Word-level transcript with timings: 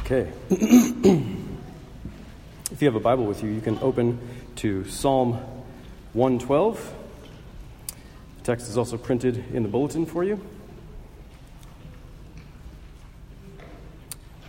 Okay. 0.00 0.30
if 2.70 2.82
you 2.82 2.86
have 2.86 2.96
a 2.96 3.00
Bible 3.00 3.24
with 3.24 3.42
you, 3.42 3.50
you 3.50 3.60
can 3.60 3.78
open 3.78 4.18
to 4.56 4.84
Psalm 4.84 5.34
112. 6.12 6.94
The 8.38 8.44
text 8.44 8.68
is 8.68 8.76
also 8.76 8.96
printed 8.96 9.44
in 9.52 9.62
the 9.62 9.68
bulletin 9.68 10.06
for 10.06 10.24
you. 10.24 10.40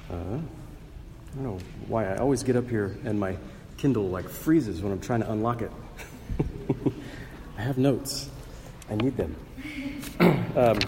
Uh, 0.09 0.13
I 0.13 1.35
don't 1.35 1.43
know 1.43 1.59
why 1.87 2.07
I 2.07 2.17
always 2.17 2.43
get 2.43 2.55
up 2.55 2.69
here 2.69 2.97
and 3.03 3.19
my 3.19 3.37
Kindle 3.77 4.09
like 4.09 4.27
freezes 4.29 4.81
when 4.81 4.91
I'm 4.91 5.01
trying 5.01 5.21
to 5.21 5.31
unlock 5.31 5.61
it. 5.61 5.71
I 7.57 7.61
have 7.61 7.77
notes. 7.77 8.29
I 8.89 8.95
need 8.95 9.17
them. 9.17 9.35
um, 10.55 10.79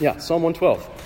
yeah, 0.00 0.18
Psalm 0.18 0.42
112. 0.42 0.97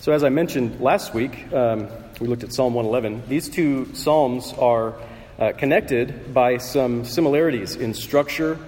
So, 0.00 0.12
as 0.12 0.24
I 0.24 0.30
mentioned 0.30 0.80
last 0.80 1.12
week, 1.12 1.52
um, 1.52 1.86
we 2.22 2.26
looked 2.26 2.42
at 2.42 2.54
Psalm 2.54 2.72
111. 2.72 3.28
These 3.28 3.50
two 3.50 3.94
Psalms 3.94 4.54
are 4.54 4.94
uh, 5.38 5.52
connected 5.52 6.32
by 6.32 6.56
some 6.56 7.04
similarities 7.04 7.76
in 7.76 7.92
structure, 7.92 8.58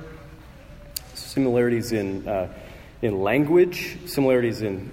similarities 1.15 1.93
in, 1.93 2.29
uh, 2.29 2.53
in 3.01 3.23
language, 3.23 3.97
similarities 4.05 4.61
in 4.61 4.91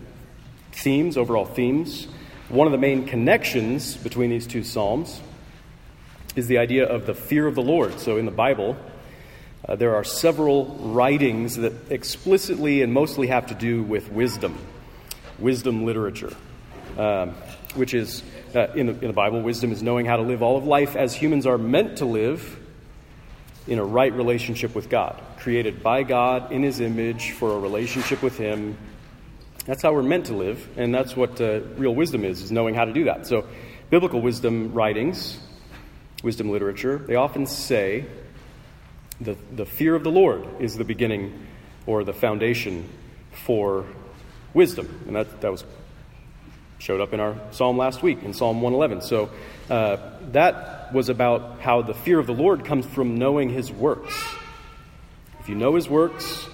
themes, 0.72 1.18
overall 1.18 1.44
themes. 1.44 2.08
One 2.48 2.68
of 2.68 2.72
the 2.72 2.78
main 2.78 3.06
connections 3.06 3.98
between 3.98 4.30
these 4.30 4.48
two 4.48 4.64
Psalms 4.64 5.20
is 6.38 6.48
the 6.48 6.60
idea 6.60 6.86
of 6.88 7.06
the 7.06 7.16
fear 7.16 7.48
of 7.48 7.56
the 7.56 7.64
Lord. 7.64 8.00
So, 8.00 8.16
in 8.16 8.24
the 8.24 8.32
Bible, 8.32 8.78
uh, 9.68 9.76
there 9.76 9.94
are 9.94 10.06
several 10.06 10.68
writings 10.94 11.58
that 11.58 11.92
explicitly 11.92 12.82
and 12.82 12.94
mostly 12.94 13.28
have 13.28 13.48
to 13.48 13.56
do 13.56 13.84
with 13.84 14.10
wisdom 14.10 14.58
wisdom 15.42 15.86
literature, 15.86 16.34
um, 16.98 17.32
which 17.76 17.94
is, 17.94 18.24
uh, 18.56 18.68
in, 18.76 18.88
the, 18.88 18.94
in 18.94 19.08
the 19.08 19.14
Bible, 19.14 19.42
wisdom 19.42 19.72
is 19.72 19.82
knowing 19.84 20.06
how 20.06 20.18
to 20.18 20.24
live 20.24 20.42
all 20.42 20.58
of 20.58 20.66
life 20.66 20.96
as 20.96 21.14
humans 21.14 21.46
are 21.46 21.58
meant 21.58 21.98
to 22.00 22.06
live 22.06 22.58
in 23.68 23.80
a 23.80 23.84
right 23.84 24.14
relationship 24.14 24.74
with 24.74 24.90
God, 24.90 25.22
created 25.38 25.84
by 25.84 26.04
God 26.04 26.52
in 26.52 26.64
His 26.64 26.80
image 26.80 27.32
for 27.32 27.52
a 27.52 27.60
relationship 27.60 28.22
with 28.22 28.38
Him. 28.38 28.78
That's 29.66 29.84
how 29.84 29.94
we're 29.94 30.04
meant 30.04 30.28
to 30.28 30.34
live, 30.34 30.68
and 30.78 30.94
that's 30.94 31.16
what 31.16 31.40
uh, 31.40 31.62
real 31.78 31.94
wisdom 31.94 32.26
is, 32.26 32.42
is 32.42 32.52
knowing 32.52 32.74
how 32.74 32.86
to 32.86 32.94
do 32.94 33.06
that. 33.06 33.28
So, 33.28 33.46
biblical 33.90 34.22
wisdom 34.22 34.74
writings, 34.74 35.40
wisdom 36.24 36.50
literature, 36.50 36.98
they 36.98 37.16
often 37.16 37.46
say 37.46 38.06
the, 39.22 39.38
the 39.56 39.66
fear 39.66 39.96
of 39.96 40.04
the 40.04 40.12
Lord 40.12 40.48
is 40.60 40.76
the 40.76 40.84
beginning 40.84 41.46
or 41.86 42.04
the 42.04 42.14
foundation 42.14 42.88
for 43.32 43.86
wisdom. 44.54 45.04
And 45.08 45.16
that, 45.16 45.42
that 45.42 45.52
was 45.52 45.64
showed 46.80 47.02
up 47.02 47.14
in 47.14 47.20
our 47.20 47.36
psalm 47.52 47.78
last 47.78 48.02
week, 48.02 48.24
in 48.24 48.34
Psalm 48.34 48.62
111. 48.62 49.02
So 49.02 49.30
uh, 49.70 49.98
that 50.32 50.94
was 50.94 51.10
about 51.10 51.60
how 51.62 51.82
the 51.82 51.94
fear 51.94 52.20
of 52.20 52.28
the 52.28 52.34
Lord 52.34 52.66
comes 52.66 52.86
from 52.86 53.18
knowing 53.18 53.50
his 53.50 53.72
works. 53.72 54.16
If 55.40 55.50
you 55.50 55.56
know 55.56 55.76
his 55.76 55.90
works, 55.90 56.48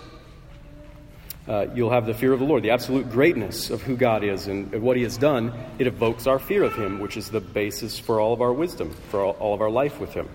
uh, 1.47 1.67
you'll 1.75 1.91
have 1.91 2.07
the 2.07 2.13
fear 2.13 2.33
of 2.33 2.39
the 2.39 2.45
Lord, 2.45 2.63
the 2.63 2.71
absolute 2.71 3.11
greatness 3.11 3.69
of 3.69 3.81
who 3.83 3.95
God 3.95 4.23
is 4.23 4.47
and, 4.47 4.81
what 4.81 4.97
he 4.97 5.03
has 5.03 5.17
done. 5.17 5.53
It 5.77 5.85
evokes 5.85 6.25
our 6.25 6.39
fear 6.39 6.63
of 6.63 6.73
him, 6.73 6.99
which 6.99 7.17
is 7.17 7.29
the 7.29 7.39
basis 7.39 7.99
for 7.99 8.19
all 8.19 8.33
of 8.33 8.41
our 8.41 8.51
wisdom, 8.51 8.91
for 9.09 9.23
all, 9.23 9.33
all 9.33 9.53
of 9.53 9.61
our 9.61 9.69
life 9.69 9.99
with 9.99 10.13
him. 10.13 10.27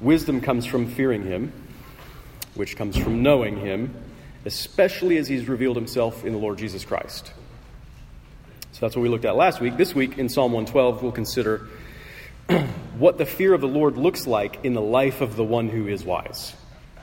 Wisdom 0.00 0.40
comes 0.40 0.66
from 0.66 0.86
fearing 0.86 1.24
him, 1.24 1.52
which 2.54 2.76
comes 2.76 2.96
from 2.96 3.22
knowing 3.22 3.56
him, 3.56 3.94
especially 4.44 5.16
as 5.18 5.28
he's 5.28 5.48
revealed 5.48 5.76
himself 5.76 6.24
in 6.24 6.32
the 6.32 6.38
Lord 6.38 6.58
Jesus 6.58 6.84
Christ. 6.84 7.32
So 8.72 8.80
that's 8.80 8.96
what 8.96 9.02
we 9.02 9.08
looked 9.08 9.24
at 9.24 9.36
last 9.36 9.60
week. 9.60 9.76
This 9.76 9.94
week 9.94 10.18
in 10.18 10.28
Psalm 10.28 10.52
112, 10.52 11.02
we'll 11.02 11.12
consider 11.12 11.68
what 12.98 13.18
the 13.18 13.26
fear 13.26 13.54
of 13.54 13.60
the 13.60 13.68
Lord 13.68 13.96
looks 13.96 14.26
like 14.26 14.64
in 14.64 14.74
the 14.74 14.80
life 14.80 15.20
of 15.20 15.36
the 15.36 15.44
one 15.44 15.68
who 15.68 15.86
is 15.86 16.04
wise. 16.04 16.54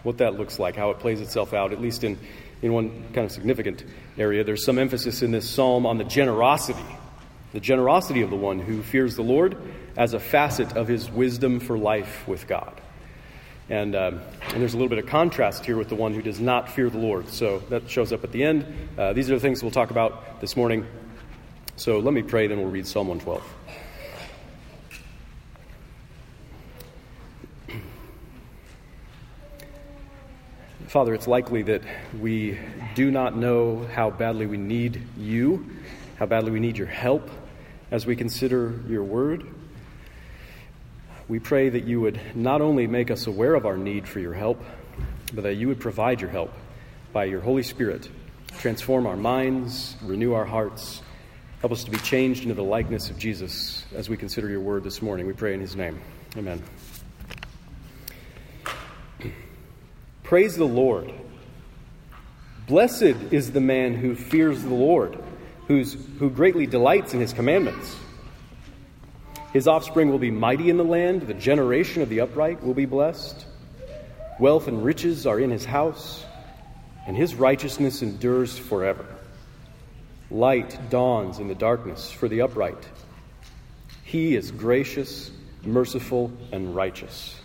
What 0.03 0.17
that 0.17 0.35
looks 0.35 0.59
like, 0.59 0.75
how 0.75 0.89
it 0.91 0.99
plays 0.99 1.21
itself 1.21 1.53
out, 1.53 1.71
at 1.71 1.81
least 1.81 2.03
in, 2.03 2.17
in 2.61 2.73
one 2.73 3.03
kind 3.13 3.25
of 3.25 3.31
significant 3.31 3.83
area. 4.17 4.43
There's 4.43 4.65
some 4.65 4.77
emphasis 4.77 5.21
in 5.21 5.31
this 5.31 5.49
psalm 5.49 5.85
on 5.85 5.97
the 5.97 6.03
generosity, 6.03 6.85
the 7.53 7.59
generosity 7.59 8.21
of 8.21 8.29
the 8.29 8.35
one 8.35 8.59
who 8.59 8.81
fears 8.81 9.15
the 9.15 9.23
Lord 9.23 9.57
as 9.95 10.13
a 10.13 10.19
facet 10.19 10.75
of 10.75 10.87
his 10.87 11.09
wisdom 11.09 11.59
for 11.59 11.77
life 11.77 12.27
with 12.27 12.47
God. 12.47 12.79
And, 13.69 13.95
um, 13.95 14.21
and 14.49 14.61
there's 14.61 14.73
a 14.73 14.77
little 14.77 14.89
bit 14.89 14.97
of 14.97 15.05
contrast 15.05 15.63
here 15.63 15.77
with 15.77 15.89
the 15.89 15.95
one 15.95 16.15
who 16.15 16.23
does 16.23 16.39
not 16.39 16.71
fear 16.71 16.89
the 16.89 16.97
Lord. 16.97 17.29
So 17.29 17.59
that 17.69 17.87
shows 17.87 18.11
up 18.11 18.23
at 18.23 18.31
the 18.31 18.43
end. 18.43 18.65
Uh, 18.97 19.13
these 19.13 19.29
are 19.29 19.35
the 19.35 19.39
things 19.39 19.61
we'll 19.61 19.71
talk 19.71 19.91
about 19.91 20.41
this 20.41 20.57
morning. 20.57 20.87
So 21.75 21.99
let 21.99 22.13
me 22.13 22.23
pray, 22.23 22.47
then 22.47 22.57
we'll 22.57 22.71
read 22.71 22.87
Psalm 22.87 23.07
112. 23.07 23.43
Father, 30.87 31.13
it's 31.13 31.27
likely 31.27 31.61
that 31.61 31.83
we 32.19 32.57
do 32.95 33.11
not 33.11 33.37
know 33.37 33.87
how 33.93 34.09
badly 34.09 34.47
we 34.47 34.57
need 34.57 35.03
you, 35.15 35.69
how 36.17 36.25
badly 36.25 36.49
we 36.49 36.59
need 36.59 36.75
your 36.75 36.87
help 36.87 37.29
as 37.91 38.07
we 38.07 38.15
consider 38.15 38.81
your 38.87 39.03
word. 39.03 39.45
We 41.29 41.37
pray 41.37 41.69
that 41.69 41.83
you 41.83 42.01
would 42.01 42.19
not 42.35 42.59
only 42.59 42.87
make 42.87 43.11
us 43.11 43.27
aware 43.27 43.53
of 43.53 43.67
our 43.67 43.77
need 43.77 44.07
for 44.07 44.19
your 44.19 44.33
help, 44.33 44.63
but 45.31 45.43
that 45.43 45.53
you 45.53 45.67
would 45.67 45.79
provide 45.79 46.21
your 46.21 46.31
help 46.31 46.51
by 47.13 47.25
your 47.25 47.39
Holy 47.39 47.61
Spirit. 47.61 48.09
Transform 48.57 49.05
our 49.05 49.15
minds, 49.15 49.95
renew 50.01 50.33
our 50.33 50.43
hearts, 50.43 51.03
help 51.61 51.71
us 51.71 51.83
to 51.83 51.91
be 51.91 51.99
changed 51.99 52.41
into 52.41 52.55
the 52.55 52.63
likeness 52.63 53.11
of 53.11 53.19
Jesus 53.19 53.85
as 53.93 54.09
we 54.09 54.17
consider 54.17 54.49
your 54.49 54.59
word 54.59 54.83
this 54.83 55.03
morning. 55.03 55.27
We 55.27 55.33
pray 55.33 55.53
in 55.53 55.61
his 55.61 55.75
name. 55.75 56.01
Amen. 56.35 56.63
Praise 60.23 60.55
the 60.55 60.65
Lord. 60.65 61.13
Blessed 62.67 63.03
is 63.31 63.51
the 63.51 63.61
man 63.61 63.93
who 63.93 64.15
fears 64.15 64.63
the 64.63 64.73
Lord, 64.73 65.15
who's, 65.67 65.95
who 66.17 66.31
greatly 66.31 66.65
delights 66.65 67.13
in 67.13 67.19
his 67.19 67.33
commandments. 67.33 67.95
His 69.53 69.67
offspring 69.67 70.11
will 70.11 70.19
be 70.19 70.29
mighty 70.29 70.69
in 70.69 70.77
the 70.77 70.83
land, 70.83 71.23
the 71.23 71.33
generation 71.33 72.03
of 72.03 72.09
the 72.09 72.21
upright 72.21 72.63
will 72.63 72.75
be 72.75 72.85
blessed. 72.85 73.45
Wealth 74.39 74.67
and 74.67 74.83
riches 74.85 75.25
are 75.25 75.39
in 75.39 75.49
his 75.49 75.65
house, 75.65 76.23
and 77.07 77.17
his 77.17 77.33
righteousness 77.33 78.03
endures 78.03 78.57
forever. 78.57 79.05
Light 80.29 80.77
dawns 80.91 81.39
in 81.39 81.47
the 81.47 81.55
darkness 81.55 82.11
for 82.11 82.27
the 82.27 82.41
upright. 82.41 82.87
He 84.03 84.35
is 84.35 84.51
gracious, 84.51 85.31
merciful, 85.63 86.31
and 86.51 86.75
righteous. 86.75 87.35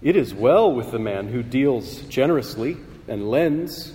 It 0.00 0.14
is 0.14 0.32
well 0.32 0.72
with 0.72 0.92
the 0.92 1.00
man 1.00 1.26
who 1.26 1.42
deals 1.42 2.02
generously 2.02 2.76
and 3.08 3.28
lends, 3.30 3.92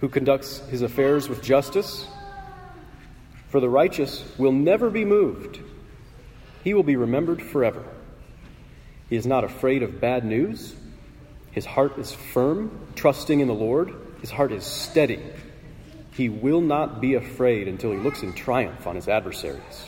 who 0.00 0.08
conducts 0.08 0.58
his 0.70 0.82
affairs 0.82 1.28
with 1.28 1.42
justice. 1.42 2.08
For 3.48 3.60
the 3.60 3.68
righteous 3.68 4.24
will 4.36 4.52
never 4.52 4.90
be 4.90 5.04
moved. 5.04 5.60
He 6.64 6.72
will 6.72 6.82
be 6.82 6.96
remembered 6.96 7.42
forever. 7.42 7.84
He 9.10 9.16
is 9.16 9.26
not 9.26 9.44
afraid 9.44 9.82
of 9.82 10.00
bad 10.00 10.24
news. 10.24 10.74
His 11.50 11.66
heart 11.66 11.98
is 11.98 12.12
firm, 12.12 12.80
trusting 12.96 13.38
in 13.38 13.48
the 13.48 13.54
Lord. 13.54 13.94
His 14.22 14.30
heart 14.30 14.50
is 14.50 14.64
steady. 14.64 15.20
He 16.12 16.30
will 16.30 16.62
not 16.62 17.02
be 17.02 17.14
afraid 17.14 17.68
until 17.68 17.92
he 17.92 17.98
looks 17.98 18.22
in 18.22 18.32
triumph 18.32 18.86
on 18.86 18.96
his 18.96 19.08
adversaries. 19.08 19.84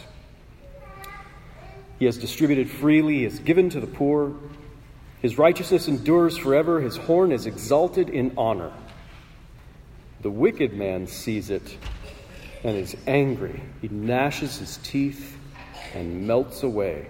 He 1.98 2.04
has 2.04 2.18
distributed 2.18 2.68
freely, 2.68 3.14
he 3.14 3.24
has 3.24 3.38
given 3.38 3.70
to 3.70 3.80
the 3.80 3.86
poor. 3.86 4.34
His 5.22 5.38
righteousness 5.38 5.88
endures 5.88 6.36
forever, 6.36 6.82
his 6.82 6.98
horn 6.98 7.32
is 7.32 7.46
exalted 7.46 8.10
in 8.10 8.34
honor. 8.36 8.70
The 10.20 10.30
wicked 10.30 10.74
man 10.74 11.06
sees 11.06 11.48
it 11.48 11.78
and 12.62 12.76
is 12.76 12.94
angry. 13.06 13.62
He 13.80 13.88
gnashes 13.88 14.58
his 14.58 14.76
teeth 14.78 15.35
and 15.94 16.26
melts 16.26 16.62
away. 16.62 17.06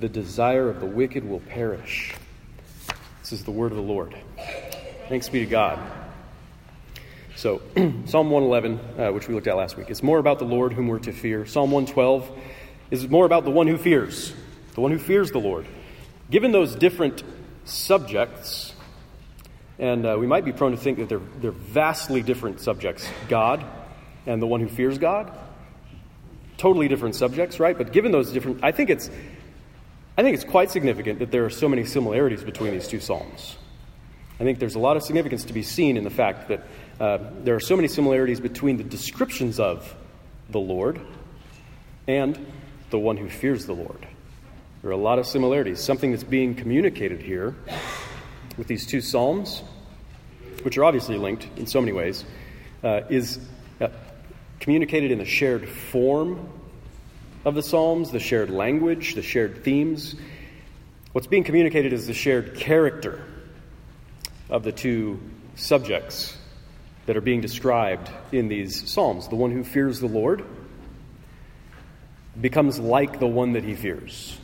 The 0.00 0.08
desire 0.08 0.68
of 0.68 0.80
the 0.80 0.86
wicked 0.86 1.28
will 1.28 1.40
perish. 1.40 2.14
This 3.20 3.32
is 3.32 3.44
the 3.44 3.50
word 3.50 3.72
of 3.72 3.76
the 3.76 3.82
Lord. 3.82 4.14
Thanks 5.08 5.28
be 5.28 5.40
to 5.40 5.46
God. 5.46 5.78
So, 7.36 7.62
Psalm 8.06 8.30
111, 8.30 8.80
uh, 8.98 9.12
which 9.12 9.28
we 9.28 9.34
looked 9.34 9.46
at 9.46 9.56
last 9.56 9.76
week, 9.76 9.90
is 9.90 10.02
more 10.02 10.18
about 10.18 10.38
the 10.38 10.44
Lord 10.44 10.72
whom 10.72 10.88
we're 10.88 10.98
to 11.00 11.12
fear. 11.12 11.46
Psalm 11.46 11.70
112 11.70 12.30
is 12.90 13.08
more 13.08 13.26
about 13.26 13.44
the 13.44 13.50
one 13.50 13.66
who 13.66 13.76
fears, 13.76 14.32
the 14.74 14.80
one 14.80 14.90
who 14.90 14.98
fears 14.98 15.30
the 15.30 15.38
Lord. 15.38 15.66
Given 16.30 16.52
those 16.52 16.74
different 16.74 17.22
subjects, 17.64 18.74
and 19.78 20.06
uh, 20.06 20.16
we 20.18 20.26
might 20.26 20.44
be 20.44 20.52
prone 20.52 20.72
to 20.72 20.76
think 20.76 20.98
that 20.98 21.08
they're, 21.08 21.22
they're 21.40 21.50
vastly 21.50 22.22
different 22.22 22.60
subjects 22.60 23.08
God 23.28 23.64
and 24.26 24.40
the 24.40 24.46
one 24.46 24.60
who 24.60 24.68
fears 24.68 24.98
God 24.98 25.32
totally 26.60 26.88
different 26.88 27.14
subjects, 27.14 27.58
right? 27.58 27.76
But 27.76 27.90
given 27.90 28.12
those 28.12 28.32
different, 28.32 28.62
I 28.62 28.70
think 28.70 28.90
it's, 28.90 29.08
I 30.18 30.22
think 30.22 30.34
it's 30.34 30.44
quite 30.44 30.70
significant 30.70 31.18
that 31.20 31.30
there 31.30 31.46
are 31.46 31.50
so 31.50 31.70
many 31.70 31.86
similarities 31.86 32.44
between 32.44 32.72
these 32.72 32.86
two 32.86 33.00
psalms. 33.00 33.56
I 34.38 34.44
think 34.44 34.58
there's 34.58 34.74
a 34.74 34.78
lot 34.78 34.98
of 34.98 35.02
significance 35.02 35.44
to 35.44 35.54
be 35.54 35.62
seen 35.62 35.96
in 35.96 36.04
the 36.04 36.10
fact 36.10 36.48
that 36.48 36.66
uh, 37.00 37.18
there 37.44 37.54
are 37.54 37.60
so 37.60 37.76
many 37.76 37.88
similarities 37.88 38.40
between 38.40 38.76
the 38.76 38.84
descriptions 38.84 39.58
of 39.58 39.94
the 40.50 40.60
Lord 40.60 41.00
and 42.06 42.38
the 42.90 42.98
one 42.98 43.16
who 43.16 43.30
fears 43.30 43.64
the 43.64 43.74
Lord. 43.74 44.06
There 44.82 44.90
are 44.90 44.94
a 44.94 44.98
lot 44.98 45.18
of 45.18 45.26
similarities. 45.26 45.80
Something 45.80 46.10
that's 46.10 46.24
being 46.24 46.54
communicated 46.54 47.22
here 47.22 47.54
with 48.58 48.66
these 48.66 48.86
two 48.86 49.00
Psalms, 49.00 49.62
which 50.62 50.76
are 50.76 50.84
obviously 50.84 51.16
linked 51.16 51.46
in 51.56 51.66
so 51.66 51.80
many 51.80 51.92
ways, 51.92 52.24
uh, 52.84 53.02
is 53.08 53.38
uh, 53.80 53.88
communicated 54.60 55.10
in 55.10 55.18
the 55.18 55.24
shared 55.24 55.68
form 55.68 56.48
of 57.44 57.54
the 57.54 57.62
Psalms, 57.62 58.10
the 58.10 58.20
shared 58.20 58.50
language, 58.50 59.14
the 59.14 59.22
shared 59.22 59.64
themes. 59.64 60.14
What's 61.12 61.26
being 61.26 61.44
communicated 61.44 61.92
is 61.92 62.06
the 62.06 62.14
shared 62.14 62.54
character 62.54 63.24
of 64.50 64.62
the 64.62 64.72
two 64.72 65.18
subjects 65.56 66.36
that 67.06 67.16
are 67.16 67.22
being 67.22 67.40
described 67.40 68.10
in 68.30 68.48
these 68.48 68.88
Psalms. 68.88 69.28
The 69.28 69.36
one 69.36 69.50
who 69.50 69.64
fears 69.64 69.98
the 69.98 70.06
Lord 70.06 70.44
becomes 72.38 72.78
like 72.78 73.18
the 73.18 73.26
one 73.26 73.54
that 73.54 73.64
he 73.64 73.74
fears. 73.74 74.38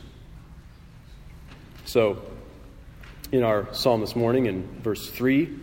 So, 1.85 2.21
in 3.31 3.43
our 3.43 3.73
psalm 3.73 4.01
this 4.01 4.15
morning, 4.15 4.45
in 4.47 4.81
verse 4.81 5.09
3, 5.09 5.57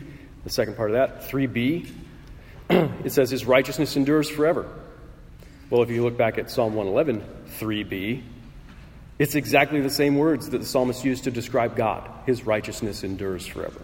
the 0.45 0.51
second 0.51 0.77
part 0.77 0.91
of 0.91 0.95
that, 0.95 1.31
3b, 1.31 1.91
it 2.71 3.13
says, 3.13 3.31
His 3.31 3.45
righteousness 3.45 3.97
endures 3.97 4.29
forever. 4.29 4.69
Well, 5.71 5.83
if 5.83 5.91
you 5.91 6.03
look 6.03 6.17
back 6.17 6.39
at 6.39 6.51
Psalm 6.51 6.75
111, 6.75 7.25
3b, 7.59 8.23
it's 9.19 9.35
exactly 9.35 9.81
the 9.81 9.91
same 9.91 10.17
words 10.17 10.51
that 10.51 10.59
the 10.59 10.67
psalmist 10.67 11.05
used 11.05 11.25
to 11.25 11.31
describe 11.31 11.77
God. 11.77 12.11
His 12.27 12.45
righteousness 12.45 13.05
endures 13.05 13.47
forever. 13.47 13.81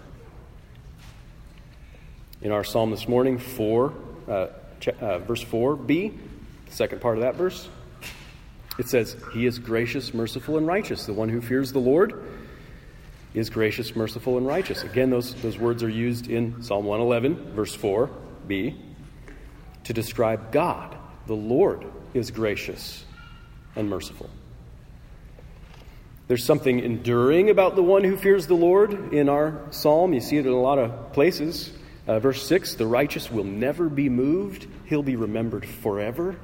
In 2.42 2.52
our 2.52 2.64
psalm 2.64 2.90
this 2.90 3.06
morning, 3.06 3.38
4, 3.38 3.92
uh, 4.28 4.32
uh, 5.00 5.18
verse 5.18 5.44
4b, 5.44 5.86
the 6.66 6.72
second 6.72 7.00
part 7.00 7.16
of 7.18 7.22
that 7.22 7.36
verse, 7.36 7.68
it 8.78 8.88
says, 8.88 9.16
He 9.32 9.46
is 9.46 9.58
gracious, 9.58 10.14
merciful, 10.14 10.56
and 10.56 10.66
righteous. 10.66 11.06
The 11.06 11.12
one 11.12 11.28
who 11.28 11.40
fears 11.40 11.72
the 11.72 11.80
Lord 11.80 12.24
is 13.34 13.50
gracious, 13.50 13.94
merciful, 13.94 14.38
and 14.38 14.46
righteous. 14.46 14.82
Again, 14.82 15.10
those, 15.10 15.34
those 15.42 15.58
words 15.58 15.82
are 15.82 15.88
used 15.88 16.28
in 16.28 16.62
Psalm 16.62 16.84
111, 16.86 17.52
verse 17.52 17.74
4b, 18.46 18.76
to 19.84 19.92
describe 19.92 20.52
God. 20.52 20.96
The 21.26 21.34
Lord 21.34 21.86
is 22.14 22.30
gracious 22.30 23.04
and 23.76 23.88
merciful. 23.88 24.30
There's 26.28 26.44
something 26.44 26.78
enduring 26.78 27.50
about 27.50 27.74
the 27.74 27.82
one 27.82 28.04
who 28.04 28.16
fears 28.16 28.46
the 28.46 28.54
Lord 28.54 29.12
in 29.12 29.28
our 29.28 29.60
psalm. 29.70 30.12
You 30.12 30.20
see 30.20 30.36
it 30.36 30.46
in 30.46 30.52
a 30.52 30.60
lot 30.60 30.78
of 30.78 31.12
places. 31.12 31.72
Uh, 32.06 32.20
verse 32.20 32.46
6 32.46 32.76
The 32.76 32.86
righteous 32.86 33.30
will 33.30 33.44
never 33.44 33.88
be 33.88 34.08
moved, 34.08 34.66
he'll 34.86 35.02
be 35.02 35.16
remembered 35.16 35.66
forever. 35.66 36.36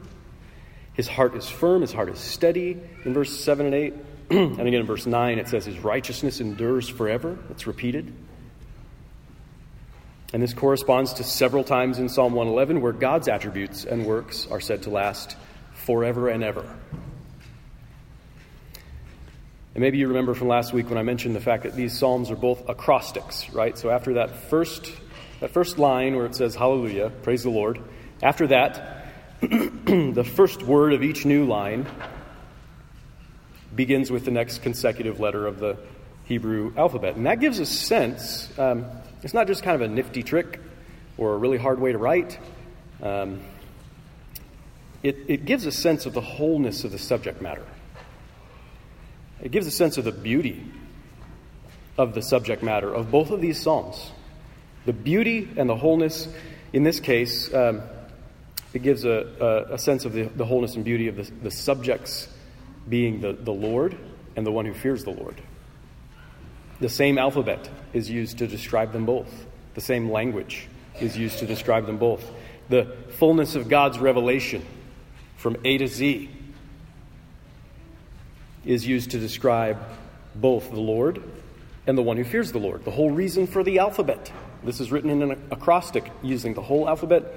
His 0.95 1.07
heart 1.07 1.37
is 1.37 1.49
firm, 1.49 1.83
his 1.83 1.93
heart 1.93 2.09
is 2.09 2.19
steady 2.19 2.81
in 3.05 3.15
verse 3.15 3.39
7 3.39 3.67
and 3.67 3.75
8. 3.75 3.95
and 4.31 4.61
again 4.61 4.81
in 4.81 4.87
verse 4.87 5.07
9, 5.07 5.39
it 5.39 5.49
says, 5.49 5.67
His 5.67 5.79
righteousness 5.79 6.41
endures 6.41 6.89
forever. 6.89 7.39
It's 7.51 7.67
repeated. 7.67 8.13
And 10.33 10.43
this 10.43 10.53
corresponds 10.53 11.15
to 11.15 11.25
several 11.25 11.63
times 11.63 11.99
in 11.99 12.09
Psalm 12.09 12.33
111 12.33 12.81
where 12.81 12.93
God's 12.93 13.29
attributes 13.29 13.85
and 13.85 14.05
works 14.05 14.47
are 14.51 14.61
said 14.61 14.83
to 14.83 14.91
last 14.91 15.37
forever 15.73 16.29
and 16.29 16.43
ever. 16.43 16.65
And 19.75 19.83
maybe 19.83 19.99
you 19.99 20.09
remember 20.09 20.35
from 20.35 20.49
last 20.49 20.73
week 20.73 20.89
when 20.89 20.99
I 20.99 21.03
mentioned 21.03 21.37
the 21.37 21.41
fact 21.41 21.65
that 21.65 21.77
these 21.77 21.97
psalms 21.97 22.31
are 22.31 22.37
both 22.37 22.69
acrostics, 22.69 23.51
right? 23.51 23.77
So 23.77 23.91
after 23.91 24.15
that 24.15 24.35
first 24.35 24.91
that 25.41 25.51
first 25.51 25.79
line 25.79 26.17
where 26.17 26.25
it 26.25 26.35
says 26.35 26.55
hallelujah, 26.55 27.11
praise 27.23 27.43
the 27.43 27.51
Lord, 27.51 27.79
after 28.23 28.47
that 28.47 29.07
the 29.41 30.25
first 30.35 30.63
word 30.63 30.95
of 30.95 31.03
each 31.03 31.27
new 31.27 31.45
line 31.45 31.87
begins 33.75 34.11
with 34.11 34.25
the 34.25 34.31
next 34.31 34.63
consecutive 34.63 35.21
letter 35.21 35.47
of 35.47 35.59
the 35.61 35.77
Hebrew 36.27 36.73
alphabet. 36.77 37.17
And 37.17 37.27
that 37.27 37.41
gives 37.41 37.59
a 37.59 37.67
sense, 37.67 38.51
um, 38.59 38.87
it's 39.23 39.35
not 39.35 39.47
just 39.47 39.63
kind 39.63 39.81
of 39.81 39.83
a 39.83 39.93
nifty 39.93 40.23
trick 40.23 40.61
or 41.17 41.35
a 41.35 41.37
really 41.39 41.59
hard 41.59 41.81
way 41.81 41.93
to 41.93 41.99
write. 41.99 42.39
Um, 43.03 43.41
it, 45.03 45.17
it 45.29 45.45
gives 45.45 45.67
a 45.67 45.73
sense 45.73 46.07
of 46.07 46.13
the 46.13 46.21
wholeness 46.21 46.85
of 46.85 46.93
the 46.93 46.99
subject 46.99 47.41
matter. 47.41 47.65
It 49.41 49.53
gives 49.53 49.67
a 49.67 49.71
sense 49.71 49.99
of 49.99 50.05
the 50.05 50.13
beauty 50.13 50.65
of 51.99 52.15
the 52.15 52.23
subject 52.23 52.63
matter 52.63 52.93
of 52.93 53.11
both 53.11 53.31
of 53.31 53.41
these 53.41 53.61
Psalms. 53.61 54.11
The 54.85 54.93
beauty 54.93 55.49
and 55.57 55.69
the 55.69 55.77
wholeness, 55.77 56.29
in 56.73 56.83
this 56.83 57.01
case, 57.01 57.53
um, 57.53 57.83
it 58.73 58.83
gives 58.83 59.05
a, 59.05 59.65
a, 59.71 59.75
a 59.75 59.79
sense 59.79 60.05
of 60.05 60.13
the, 60.13 60.25
the, 60.25 60.45
wholeness 60.45 60.75
and 60.75 60.85
beauty 60.85 61.09
of 61.09 61.17
the, 61.17 61.31
the 61.43 61.51
subjects 61.51 62.29
being 62.89 63.21
the, 63.21 63.33
the 63.33 63.53
Lord 63.53 63.97
and 64.37 64.47
the 64.47 64.53
one 64.53 64.67
who 64.67 64.75
fears 64.75 65.05
the 65.05 65.11
Lord. 65.11 65.41
The 66.81 66.89
same 66.89 67.19
alphabet 67.19 67.69
is 67.93 68.11
used 68.11 68.39
to 68.39 68.47
describe 68.47 68.93
them 68.93 69.07
both, 69.07 69.47
the 69.75 69.81
same 69.81 70.11
language 70.11 70.69
is 71.01 71.17
used 71.17 71.39
to 71.39 71.47
describe 71.47 71.87
them 71.87 71.99
both. 71.99 72.31
The 72.69 72.85
fullness 73.19 73.55
of 73.55 73.69
God's 73.69 73.99
revelation 73.99 74.65
from 75.37 75.57
A 75.65 75.79
to 75.79 75.87
Z 75.87 76.31
is 78.65 78.87
used 78.87 79.11
to 79.13 79.19
describe 79.19 79.79
both 80.35 80.71
the 80.71 80.81
Lord 80.81 81.23
and 81.87 81.97
the 81.97 82.03
one 82.03 82.17
who 82.17 82.25
fears 82.25 82.53
the 82.53 82.59
Lord. 82.59 82.85
The 82.85 82.91
whole 82.91 83.11
reason 83.11 83.47
for 83.47 83.63
the 83.63 83.79
alphabet. 83.79 84.33
This 84.65 84.81
is 84.81 84.91
written 84.91 85.11
in 85.11 85.23
an 85.23 85.43
acrostic 85.51 86.11
using 86.23 86.55
the 86.55 86.63
whole 86.63 86.89
alphabet 86.89 87.33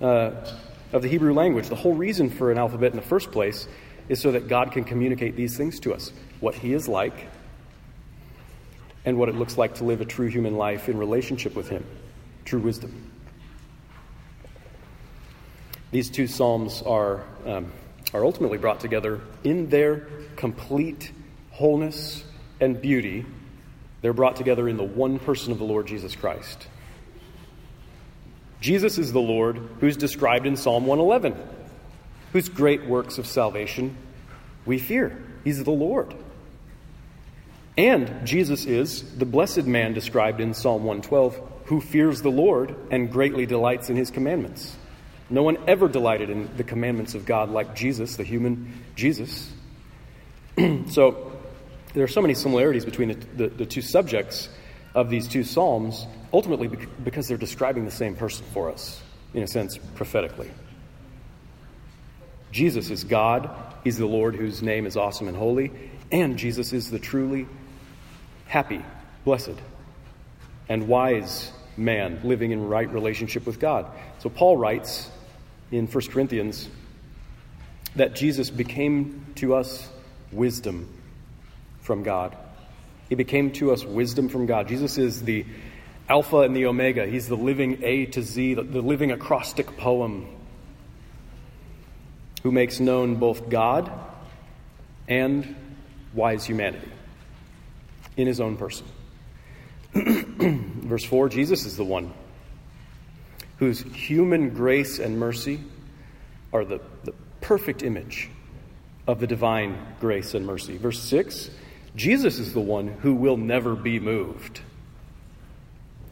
uh, 0.00 0.32
of 0.92 1.02
the 1.02 1.08
Hebrew 1.08 1.32
language. 1.32 1.68
The 1.68 1.76
whole 1.76 1.94
reason 1.94 2.28
for 2.28 2.52
an 2.52 2.58
alphabet 2.58 2.90
in 2.90 2.96
the 2.96 3.06
first 3.06 3.32
place 3.32 3.66
is 4.08 4.20
so 4.20 4.32
that 4.32 4.48
God 4.48 4.72
can 4.72 4.84
communicate 4.84 5.36
these 5.36 5.56
things 5.56 5.80
to 5.80 5.94
us 5.94 6.12
what 6.40 6.54
He 6.54 6.74
is 6.74 6.88
like 6.88 7.14
and 9.04 9.18
what 9.18 9.28
it 9.28 9.34
looks 9.34 9.56
like 9.56 9.76
to 9.76 9.84
live 9.84 10.00
a 10.00 10.04
true 10.04 10.28
human 10.28 10.56
life 10.56 10.88
in 10.88 10.98
relationship 10.98 11.54
with 11.54 11.68
Him, 11.68 11.84
true 12.44 12.60
wisdom. 12.60 13.10
These 15.90 16.10
two 16.10 16.26
Psalms 16.26 16.82
are, 16.82 17.24
um, 17.46 17.72
are 18.12 18.24
ultimately 18.24 18.58
brought 18.58 18.80
together 18.80 19.20
in 19.42 19.70
their 19.70 20.08
complete 20.36 21.12
wholeness 21.50 22.24
and 22.60 22.80
beauty. 22.80 23.24
They're 24.02 24.12
brought 24.12 24.36
together 24.36 24.68
in 24.68 24.76
the 24.76 24.84
one 24.84 25.18
person 25.18 25.52
of 25.52 25.58
the 25.58 25.64
Lord 25.64 25.86
Jesus 25.86 26.14
Christ. 26.14 26.66
Jesus 28.60 28.98
is 28.98 29.12
the 29.12 29.20
Lord 29.20 29.56
who's 29.80 29.96
described 29.96 30.46
in 30.46 30.56
Psalm 30.56 30.86
111, 30.86 31.34
whose 32.32 32.48
great 32.48 32.84
works 32.84 33.18
of 33.18 33.26
salvation 33.26 33.96
we 34.66 34.78
fear. 34.78 35.16
He's 35.44 35.62
the 35.62 35.70
Lord. 35.70 36.14
And 37.78 38.26
Jesus 38.26 38.66
is 38.66 39.04
the 39.16 39.24
blessed 39.24 39.64
man 39.64 39.94
described 39.94 40.40
in 40.40 40.52
Psalm 40.52 40.82
112, 40.82 41.40
who 41.66 41.80
fears 41.80 42.20
the 42.20 42.28
Lord 42.28 42.74
and 42.90 43.10
greatly 43.10 43.46
delights 43.46 43.88
in 43.88 43.94
his 43.94 44.10
commandments. 44.10 44.76
No 45.30 45.44
one 45.44 45.58
ever 45.68 45.86
delighted 45.86 46.28
in 46.28 46.50
the 46.56 46.64
commandments 46.64 47.14
of 47.14 47.24
God 47.24 47.50
like 47.50 47.76
Jesus, 47.76 48.16
the 48.16 48.24
human 48.24 48.82
Jesus. 48.96 49.48
so 50.90 51.30
there 51.94 52.02
are 52.02 52.08
so 52.08 52.20
many 52.20 52.34
similarities 52.34 52.84
between 52.84 53.10
the, 53.10 53.14
the, 53.14 53.48
the 53.48 53.66
two 53.66 53.82
subjects 53.82 54.48
of 54.96 55.08
these 55.08 55.28
two 55.28 55.44
Psalms, 55.44 56.04
ultimately 56.32 56.66
because 57.04 57.28
they're 57.28 57.36
describing 57.36 57.84
the 57.84 57.92
same 57.92 58.16
person 58.16 58.44
for 58.52 58.72
us, 58.72 59.00
in 59.34 59.44
a 59.44 59.46
sense, 59.46 59.78
prophetically. 59.94 60.50
Jesus 62.50 62.90
is 62.90 63.04
God, 63.04 63.50
He's 63.84 63.98
the 63.98 64.06
Lord 64.06 64.34
whose 64.34 64.62
name 64.62 64.84
is 64.84 64.96
awesome 64.96 65.28
and 65.28 65.36
holy, 65.36 65.70
and 66.10 66.36
Jesus 66.36 66.72
is 66.72 66.90
the 66.90 66.98
truly 66.98 67.46
happy, 68.48 68.82
blessed, 69.24 69.54
and 70.68 70.88
wise 70.88 71.52
man 71.76 72.20
living 72.24 72.50
in 72.50 72.68
right 72.68 72.90
relationship 72.92 73.46
with 73.46 73.60
God. 73.60 73.86
So 74.18 74.28
Paul 74.28 74.56
writes 74.56 75.08
in 75.70 75.86
1 75.86 76.06
Corinthians 76.06 76.68
that 77.94 78.16
Jesus 78.16 78.50
became 78.50 79.24
to 79.36 79.54
us 79.54 79.88
wisdom 80.32 80.92
from 81.80 82.02
God. 82.02 82.36
He 83.08 83.14
became 83.14 83.52
to 83.52 83.72
us 83.72 83.84
wisdom 83.84 84.28
from 84.28 84.46
God. 84.46 84.68
Jesus 84.68 84.98
is 84.98 85.22
the 85.22 85.46
Alpha 86.08 86.40
and 86.40 86.56
the 86.56 86.66
Omega. 86.66 87.06
He's 87.06 87.28
the 87.28 87.36
living 87.36 87.82
A 87.82 88.06
to 88.06 88.22
Z, 88.22 88.54
the, 88.54 88.62
the 88.62 88.80
living 88.80 89.12
acrostic 89.12 89.76
poem 89.76 90.26
who 92.42 92.50
makes 92.50 92.80
known 92.80 93.16
both 93.16 93.48
God 93.48 93.90
and 95.06 95.54
wise 96.14 96.44
humanity 96.44 96.90
in 98.18 98.26
his 98.26 98.40
own 98.40 98.56
person. 98.56 98.86
Verse 99.94 101.04
4 101.04 101.30
Jesus 101.30 101.64
is 101.64 101.76
the 101.78 101.84
one 101.84 102.12
whose 103.58 103.80
human 103.80 104.50
grace 104.50 104.98
and 104.98 105.18
mercy 105.18 105.60
are 106.52 106.64
the, 106.64 106.80
the 107.04 107.14
perfect 107.40 107.82
image 107.82 108.28
of 109.06 109.20
the 109.20 109.26
divine 109.26 109.78
grace 110.00 110.34
and 110.34 110.44
mercy. 110.44 110.76
Verse 110.76 111.00
6 111.00 111.50
Jesus 111.96 112.38
is 112.38 112.52
the 112.52 112.60
one 112.60 112.88
who 112.88 113.14
will 113.14 113.36
never 113.36 113.74
be 113.74 113.98
moved, 113.98 114.60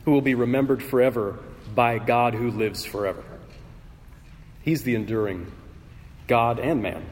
who 0.04 0.12
will 0.12 0.22
be 0.22 0.34
remembered 0.34 0.82
forever 0.82 1.38
by 1.75 1.98
God 1.98 2.34
who 2.34 2.50
lives 2.50 2.84
forever. 2.84 3.22
He's 4.62 4.82
the 4.82 4.94
enduring 4.94 5.52
God 6.26 6.58
and 6.58 6.82
man. 6.82 7.04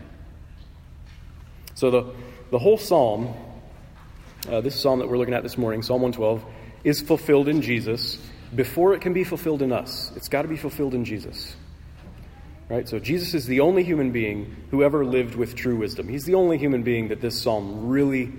So 1.75 1.91
the, 1.91 2.05
the 2.51 2.59
whole 2.59 2.79
psalm, 2.79 3.35
uh, 4.49 4.61
this 4.61 4.81
psalm 4.81 4.99
that 4.99 5.09
we're 5.09 5.19
looking 5.19 5.35
at 5.35 5.43
this 5.43 5.59
morning, 5.59 5.83
Psalm 5.83 6.03
112, 6.03 6.45
is 6.85 7.01
fulfilled 7.01 7.49
in 7.49 7.63
Jesus 7.63 8.19
before 8.55 8.95
it 8.95 9.01
can 9.01 9.13
be 9.13 9.25
fulfilled 9.25 9.63
in 9.63 9.73
us. 9.73 10.13
It's 10.17 10.29
got 10.29 10.43
to 10.43 10.49
be 10.49 10.57
fulfilled 10.57 10.95
in 10.95 11.05
Jesus. 11.05 11.57
Right? 12.69 12.89
So 12.89 12.99
Jesus 12.99 13.35
is 13.35 13.47
the 13.47 13.61
only 13.61 13.85
human 13.85 14.11
being 14.11 14.57
who 14.71 14.83
ever 14.83 15.05
lived 15.05 15.35
with 15.35 15.55
true 15.55 15.77
wisdom. 15.77 16.09
He's 16.09 16.25
the 16.25 16.35
only 16.35 16.59
human 16.59 16.83
being 16.83 17.09
that 17.09 17.21
this 17.21 17.41
psalm 17.41 17.89
really 17.89 18.33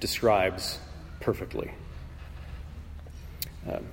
describes 0.00 0.78
perfectly. 1.20 1.70
Um, 3.68 3.84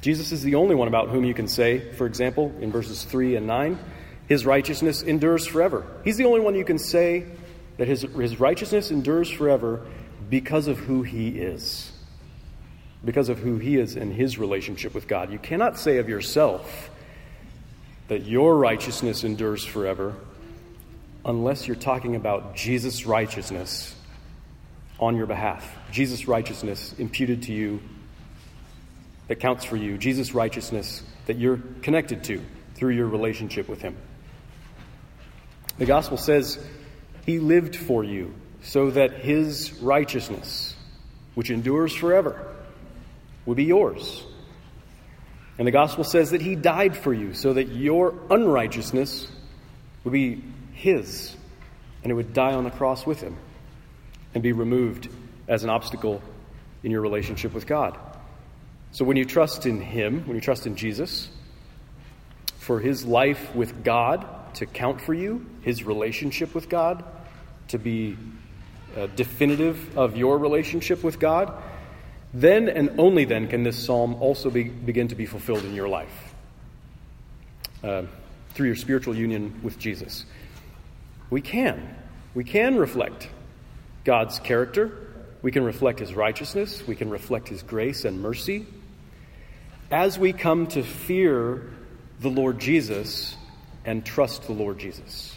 Jesus 0.00 0.32
is 0.32 0.42
the 0.42 0.56
only 0.56 0.74
one 0.74 0.88
about 0.88 1.08
whom 1.08 1.24
you 1.24 1.34
can 1.34 1.48
say, 1.48 1.92
for 1.92 2.06
example, 2.06 2.52
in 2.60 2.72
verses 2.72 3.04
3 3.04 3.36
and 3.36 3.46
9, 3.46 3.78
his 4.28 4.44
righteousness 4.44 5.02
endures 5.02 5.46
forever. 5.46 5.86
He's 6.04 6.16
the 6.16 6.24
only 6.24 6.40
one 6.40 6.54
you 6.54 6.64
can 6.64 6.78
say 6.78 7.26
that 7.78 7.88
his, 7.88 8.02
his 8.02 8.38
righteousness 8.38 8.90
endures 8.90 9.30
forever 9.30 9.86
because 10.28 10.68
of 10.68 10.78
who 10.78 11.02
he 11.02 11.28
is. 11.28 11.92
Because 13.04 13.28
of 13.28 13.38
who 13.38 13.58
he 13.58 13.76
is 13.76 13.96
in 13.96 14.10
his 14.12 14.38
relationship 14.38 14.94
with 14.94 15.08
God. 15.08 15.32
You 15.32 15.38
cannot 15.38 15.78
say 15.78 15.98
of 15.98 16.08
yourself 16.08 16.90
that 18.08 18.24
your 18.24 18.56
righteousness 18.56 19.24
endures 19.24 19.64
forever 19.64 20.14
unless 21.24 21.66
you're 21.66 21.76
talking 21.76 22.16
about 22.16 22.54
Jesus' 22.56 23.06
righteousness 23.06 23.94
on 24.98 25.16
your 25.16 25.26
behalf. 25.26 25.76
Jesus' 25.90 26.28
righteousness 26.28 26.94
imputed 26.98 27.42
to 27.44 27.52
you 27.52 27.80
that 29.28 29.40
counts 29.40 29.64
for 29.64 29.76
you. 29.76 29.98
Jesus' 29.98 30.34
righteousness 30.34 31.02
that 31.26 31.38
you're 31.38 31.60
connected 31.82 32.24
to 32.24 32.40
through 32.74 32.94
your 32.94 33.06
relationship 33.06 33.68
with 33.68 33.80
Him. 33.80 33.96
The 35.78 35.86
gospel 35.86 36.16
says 36.16 36.64
He 37.24 37.38
lived 37.38 37.76
for 37.76 38.04
you 38.04 38.34
so 38.62 38.90
that 38.90 39.12
His 39.12 39.72
righteousness, 39.74 40.74
which 41.34 41.50
endures 41.50 41.94
forever, 41.94 42.52
would 43.46 43.56
be 43.56 43.64
yours. 43.64 44.24
And 45.58 45.66
the 45.66 45.72
gospel 45.72 46.04
says 46.04 46.30
that 46.30 46.40
he 46.40 46.54
died 46.54 46.96
for 46.96 47.12
you 47.12 47.34
so 47.34 47.52
that 47.52 47.68
your 47.68 48.14
unrighteousness 48.30 49.28
would 50.04 50.12
be 50.12 50.42
his 50.72 51.36
and 52.02 52.10
it 52.10 52.14
would 52.14 52.32
die 52.32 52.54
on 52.54 52.64
the 52.64 52.70
cross 52.70 53.06
with 53.06 53.20
him 53.20 53.36
and 54.34 54.42
be 54.42 54.52
removed 54.52 55.08
as 55.46 55.62
an 55.62 55.70
obstacle 55.70 56.22
in 56.82 56.90
your 56.90 57.00
relationship 57.00 57.52
with 57.52 57.66
God. 57.66 57.98
So 58.92 59.04
when 59.04 59.16
you 59.16 59.24
trust 59.24 59.66
in 59.66 59.80
him, 59.80 60.26
when 60.26 60.34
you 60.34 60.40
trust 60.40 60.66
in 60.66 60.76
Jesus, 60.76 61.28
for 62.58 62.80
his 62.80 63.04
life 63.04 63.54
with 63.54 63.84
God 63.84 64.26
to 64.54 64.66
count 64.66 65.00
for 65.00 65.14
you, 65.14 65.46
his 65.62 65.84
relationship 65.84 66.54
with 66.54 66.68
God 66.68 67.04
to 67.68 67.78
be 67.78 68.16
uh, 68.96 69.06
definitive 69.16 69.96
of 69.96 70.16
your 70.16 70.38
relationship 70.38 71.02
with 71.02 71.18
God, 71.18 71.52
then 72.34 72.68
and 72.68 72.98
only 72.98 73.24
then 73.24 73.48
can 73.48 73.62
this 73.62 73.82
psalm 73.82 74.14
also 74.16 74.50
be, 74.50 74.64
begin 74.64 75.08
to 75.08 75.14
be 75.14 75.26
fulfilled 75.26 75.64
in 75.64 75.74
your 75.74 75.88
life 75.88 76.34
uh, 77.84 78.02
through 78.54 78.66
your 78.66 78.76
spiritual 78.76 79.14
union 79.14 79.60
with 79.62 79.78
Jesus. 79.78 80.24
We 81.30 81.40
can. 81.40 81.96
We 82.34 82.44
can 82.44 82.76
reflect 82.76 83.28
God's 84.04 84.38
character. 84.38 84.92
We 85.42 85.50
can 85.52 85.64
reflect 85.64 85.98
his 85.98 86.14
righteousness. 86.14 86.86
We 86.86 86.94
can 86.94 87.10
reflect 87.10 87.48
his 87.48 87.62
grace 87.62 88.04
and 88.04 88.20
mercy. 88.20 88.66
As 89.90 90.18
we 90.18 90.32
come 90.32 90.66
to 90.68 90.82
fear 90.82 91.70
the 92.20 92.30
Lord 92.30 92.58
Jesus 92.58 93.36
and 93.84 94.04
trust 94.04 94.44
the 94.44 94.52
Lord 94.52 94.78
Jesus. 94.78 95.36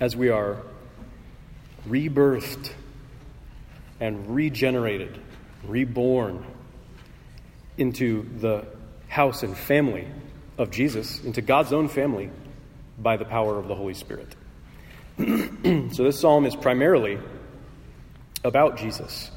As 0.00 0.16
we 0.16 0.30
are 0.30 0.62
rebirthed 1.88 2.72
and 4.00 4.34
regenerated, 4.34 5.18
reborn 5.64 6.44
into 7.78 8.28
the 8.38 8.66
house 9.08 9.42
and 9.42 9.56
family 9.56 10.06
of 10.58 10.70
Jesus, 10.70 11.22
into 11.22 11.40
God's 11.40 11.72
own 11.72 11.88
family 11.88 12.30
by 12.98 13.16
the 13.16 13.24
power 13.24 13.58
of 13.58 13.68
the 13.68 13.74
Holy 13.74 13.94
Spirit. 13.94 14.34
so 15.18 16.04
this 16.04 16.20
psalm 16.20 16.46
is 16.46 16.56
primarily 16.56 17.18
about 18.44 18.76
Jesus, 18.78 19.30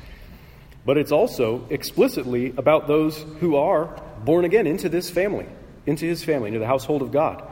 but 0.85 0.97
it's 0.97 1.11
also 1.11 1.65
explicitly 1.69 2.53
about 2.57 2.87
those 2.87 3.17
who 3.39 3.55
are 3.55 4.01
born 4.23 4.45
again 4.45 4.67
into 4.67 4.89
this 4.89 5.09
family, 5.09 5.47
into 5.85 6.05
his 6.05 6.23
family, 6.23 6.47
into 6.47 6.59
the 6.59 6.67
household 6.67 7.01
of 7.01 7.11
God. 7.11 7.43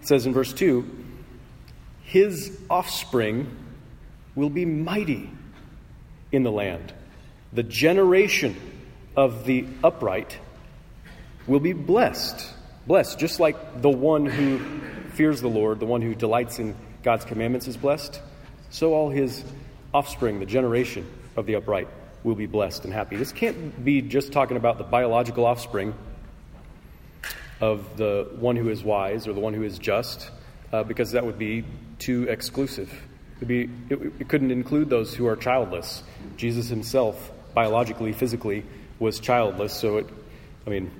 It 0.00 0.06
says 0.06 0.26
in 0.26 0.32
verse 0.32 0.52
2 0.52 0.88
His 2.02 2.58
offspring 2.68 3.56
will 4.34 4.50
be 4.50 4.64
mighty 4.64 5.30
in 6.32 6.42
the 6.42 6.52
land. 6.52 6.92
The 7.52 7.62
generation 7.62 8.56
of 9.16 9.44
the 9.44 9.66
upright 9.82 10.38
will 11.46 11.60
be 11.60 11.72
blessed. 11.72 12.54
Blessed, 12.86 13.18
just 13.18 13.40
like 13.40 13.82
the 13.82 13.90
one 13.90 14.26
who 14.26 14.58
fears 15.10 15.40
the 15.40 15.48
Lord, 15.48 15.80
the 15.80 15.86
one 15.86 16.00
who 16.00 16.14
delights 16.14 16.58
in 16.58 16.76
God's 17.02 17.24
commandments 17.24 17.66
is 17.66 17.76
blessed, 17.76 18.20
so 18.70 18.94
all 18.94 19.10
his 19.10 19.44
offspring, 19.92 20.38
the 20.38 20.46
generation 20.46 21.06
of 21.36 21.46
the 21.46 21.56
upright, 21.56 21.88
will 22.22 22.34
be 22.34 22.46
blessed 22.46 22.84
and 22.84 22.92
happy. 22.92 23.16
This 23.16 23.32
can't 23.32 23.84
be 23.84 24.02
just 24.02 24.32
talking 24.32 24.56
about 24.56 24.78
the 24.78 24.84
biological 24.84 25.46
offspring 25.46 25.94
of 27.60 27.96
the 27.96 28.28
one 28.38 28.56
who 28.56 28.68
is 28.68 28.82
wise 28.84 29.26
or 29.26 29.32
the 29.32 29.40
one 29.40 29.54
who 29.54 29.62
is 29.62 29.78
just, 29.78 30.30
uh, 30.72 30.82
because 30.82 31.12
that 31.12 31.24
would 31.24 31.38
be 31.38 31.64
too 31.98 32.24
exclusive. 32.28 32.92
Be, 33.46 33.70
it, 33.88 33.98
it 34.20 34.28
couldn't 34.28 34.50
include 34.50 34.90
those 34.90 35.14
who 35.14 35.26
are 35.26 35.36
childless. 35.36 36.02
Jesus 36.36 36.68
himself, 36.68 37.30
biologically, 37.54 38.12
physically, 38.12 38.64
was 38.98 39.18
childless, 39.18 39.72
so 39.72 39.96
it, 39.98 40.06
I 40.66 40.70
mean, 40.70 40.90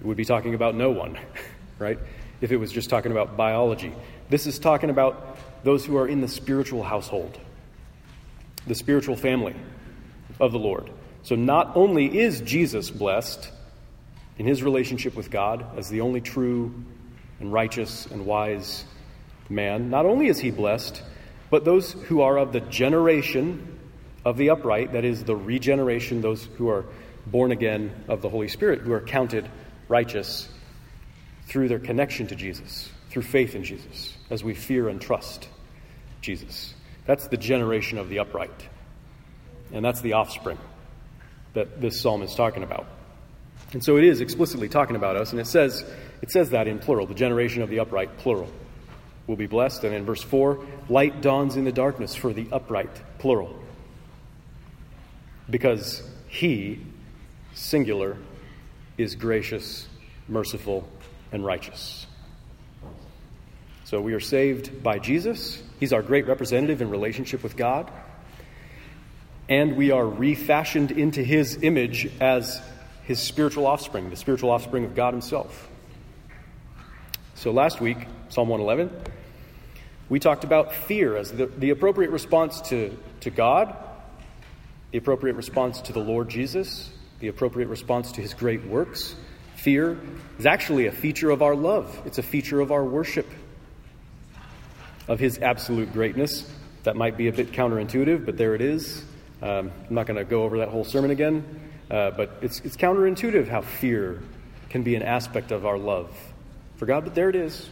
it 0.00 0.06
would 0.06 0.16
be 0.16 0.24
talking 0.24 0.54
about 0.54 0.74
no 0.74 0.90
one, 0.90 1.18
right? 1.78 1.98
If 2.40 2.50
it 2.50 2.56
was 2.56 2.72
just 2.72 2.90
talking 2.90 3.12
about 3.12 3.36
biology. 3.36 3.92
This 4.30 4.46
is 4.46 4.58
talking 4.58 4.90
about 4.90 5.36
those 5.64 5.84
who 5.84 5.96
are 5.98 6.08
in 6.08 6.20
the 6.20 6.28
spiritual 6.28 6.82
household, 6.82 7.38
the 8.66 8.74
spiritual 8.74 9.16
family 9.16 9.54
of 10.40 10.52
the 10.52 10.58
Lord. 10.58 10.90
So 11.22 11.36
not 11.36 11.76
only 11.76 12.18
is 12.18 12.40
Jesus 12.40 12.90
blessed 12.90 13.50
in 14.38 14.46
his 14.46 14.62
relationship 14.62 15.14
with 15.14 15.30
God 15.30 15.64
as 15.78 15.88
the 15.88 16.00
only 16.00 16.20
true 16.20 16.74
and 17.40 17.52
righteous 17.52 18.06
and 18.06 18.26
wise 18.26 18.84
man, 19.48 19.90
not 19.90 20.06
only 20.06 20.26
is 20.26 20.38
he 20.38 20.50
blessed, 20.50 21.02
but 21.54 21.64
those 21.64 21.92
who 21.92 22.20
are 22.20 22.36
of 22.36 22.52
the 22.52 22.58
generation 22.58 23.78
of 24.24 24.36
the 24.36 24.50
upright, 24.50 24.94
that 24.94 25.04
is, 25.04 25.22
the 25.22 25.36
regeneration, 25.36 26.20
those 26.20 26.48
who 26.56 26.68
are 26.68 26.84
born 27.26 27.52
again 27.52 27.94
of 28.08 28.22
the 28.22 28.28
Holy 28.28 28.48
Spirit, 28.48 28.80
who 28.80 28.92
are 28.92 29.00
counted 29.00 29.48
righteous 29.86 30.48
through 31.46 31.68
their 31.68 31.78
connection 31.78 32.26
to 32.26 32.34
Jesus, 32.34 32.90
through 33.08 33.22
faith 33.22 33.54
in 33.54 33.62
Jesus, 33.62 34.16
as 34.30 34.42
we 34.42 34.52
fear 34.52 34.88
and 34.88 35.00
trust 35.00 35.46
Jesus. 36.22 36.74
That's 37.06 37.28
the 37.28 37.36
generation 37.36 37.98
of 37.98 38.08
the 38.08 38.18
upright. 38.18 38.68
And 39.72 39.84
that's 39.84 40.00
the 40.00 40.14
offspring 40.14 40.58
that 41.52 41.80
this 41.80 42.00
psalm 42.00 42.22
is 42.22 42.34
talking 42.34 42.64
about. 42.64 42.84
And 43.72 43.84
so 43.84 43.96
it 43.96 44.02
is 44.02 44.20
explicitly 44.20 44.68
talking 44.68 44.96
about 44.96 45.14
us, 45.14 45.30
and 45.30 45.40
it 45.40 45.46
says, 45.46 45.84
it 46.20 46.32
says 46.32 46.50
that 46.50 46.66
in 46.66 46.80
plural, 46.80 47.06
the 47.06 47.14
generation 47.14 47.62
of 47.62 47.70
the 47.70 47.78
upright, 47.78 48.18
plural 48.18 48.50
will 49.26 49.36
be 49.36 49.46
blessed. 49.46 49.84
And 49.84 49.94
in 49.94 50.04
verse 50.04 50.22
4, 50.22 50.64
light 50.88 51.20
dawns 51.20 51.56
in 51.56 51.64
the 51.64 51.72
darkness 51.72 52.14
for 52.14 52.32
the 52.32 52.46
upright, 52.52 53.18
plural. 53.18 53.54
Because 55.48 56.02
he, 56.28 56.80
singular, 57.54 58.16
is 58.96 59.14
gracious, 59.14 59.86
merciful, 60.28 60.88
and 61.32 61.44
righteous. 61.44 62.06
So 63.84 64.00
we 64.00 64.14
are 64.14 64.20
saved 64.20 64.82
by 64.82 64.98
Jesus. 64.98 65.62
He's 65.78 65.92
our 65.92 66.02
great 66.02 66.26
representative 66.26 66.80
in 66.80 66.90
relationship 66.90 67.42
with 67.42 67.56
God. 67.56 67.90
And 69.48 69.76
we 69.76 69.90
are 69.90 70.06
refashioned 70.06 70.90
into 70.90 71.22
his 71.22 71.62
image 71.62 72.10
as 72.20 72.62
his 73.02 73.20
spiritual 73.20 73.66
offspring, 73.66 74.08
the 74.08 74.16
spiritual 74.16 74.50
offspring 74.50 74.84
of 74.84 74.94
God 74.94 75.12
himself. 75.12 75.68
So 77.44 77.50
last 77.50 77.78
week, 77.78 77.98
Psalm 78.30 78.48
111, 78.48 78.90
we 80.08 80.18
talked 80.18 80.44
about 80.44 80.72
fear 80.72 81.14
as 81.14 81.30
the, 81.30 81.44
the 81.44 81.68
appropriate 81.68 82.10
response 82.10 82.62
to, 82.70 82.96
to 83.20 83.28
God, 83.28 83.76
the 84.92 84.96
appropriate 84.96 85.36
response 85.36 85.82
to 85.82 85.92
the 85.92 86.00
Lord 86.00 86.30
Jesus, 86.30 86.88
the 87.20 87.28
appropriate 87.28 87.68
response 87.68 88.12
to 88.12 88.22
his 88.22 88.32
great 88.32 88.64
works. 88.64 89.14
Fear 89.56 90.00
is 90.38 90.46
actually 90.46 90.86
a 90.86 90.90
feature 90.90 91.28
of 91.28 91.42
our 91.42 91.54
love, 91.54 92.00
it's 92.06 92.16
a 92.16 92.22
feature 92.22 92.62
of 92.62 92.72
our 92.72 92.82
worship, 92.82 93.26
of 95.06 95.20
his 95.20 95.38
absolute 95.40 95.92
greatness. 95.92 96.50
That 96.84 96.96
might 96.96 97.18
be 97.18 97.28
a 97.28 97.32
bit 97.34 97.52
counterintuitive, 97.52 98.24
but 98.24 98.38
there 98.38 98.54
it 98.54 98.62
is. 98.62 99.04
Um, 99.42 99.70
I'm 99.86 99.94
not 99.94 100.06
going 100.06 100.16
to 100.16 100.24
go 100.24 100.44
over 100.44 100.56
that 100.60 100.70
whole 100.70 100.84
sermon 100.84 101.10
again, 101.10 101.44
uh, 101.90 102.10
but 102.12 102.38
it's, 102.40 102.60
it's 102.60 102.78
counterintuitive 102.78 103.48
how 103.48 103.60
fear 103.60 104.22
can 104.70 104.82
be 104.82 104.94
an 104.94 105.02
aspect 105.02 105.52
of 105.52 105.66
our 105.66 105.76
love 105.76 106.10
for 106.76 106.86
God, 106.86 107.04
but 107.04 107.14
there 107.14 107.28
it 107.28 107.36
is. 107.36 107.68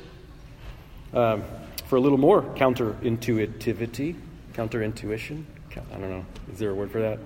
Um, 1.12 1.44
for 1.86 1.96
a 1.96 2.00
little 2.00 2.18
more 2.18 2.42
counterintuitivity, 2.42 4.16
counterintuition. 4.54 5.44
I 5.76 5.98
don't 5.98 6.10
know. 6.10 6.26
Is 6.52 6.58
there 6.58 6.70
a 6.70 6.74
word 6.74 6.90
for 6.90 7.00
that? 7.00 7.18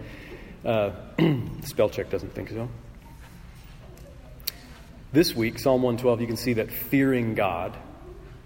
Uh, 0.65 0.91
spell 1.63 1.89
check 1.89 2.11
doesn't 2.11 2.35
think 2.35 2.51
so. 2.51 2.69
This 5.13 5.35
week, 5.35 5.59
Psalm 5.59 5.83
112, 5.83 6.21
you 6.21 6.27
can 6.27 6.37
see 6.37 6.55
that 6.55 6.71
fearing 6.71 7.35
God, 7.35 7.77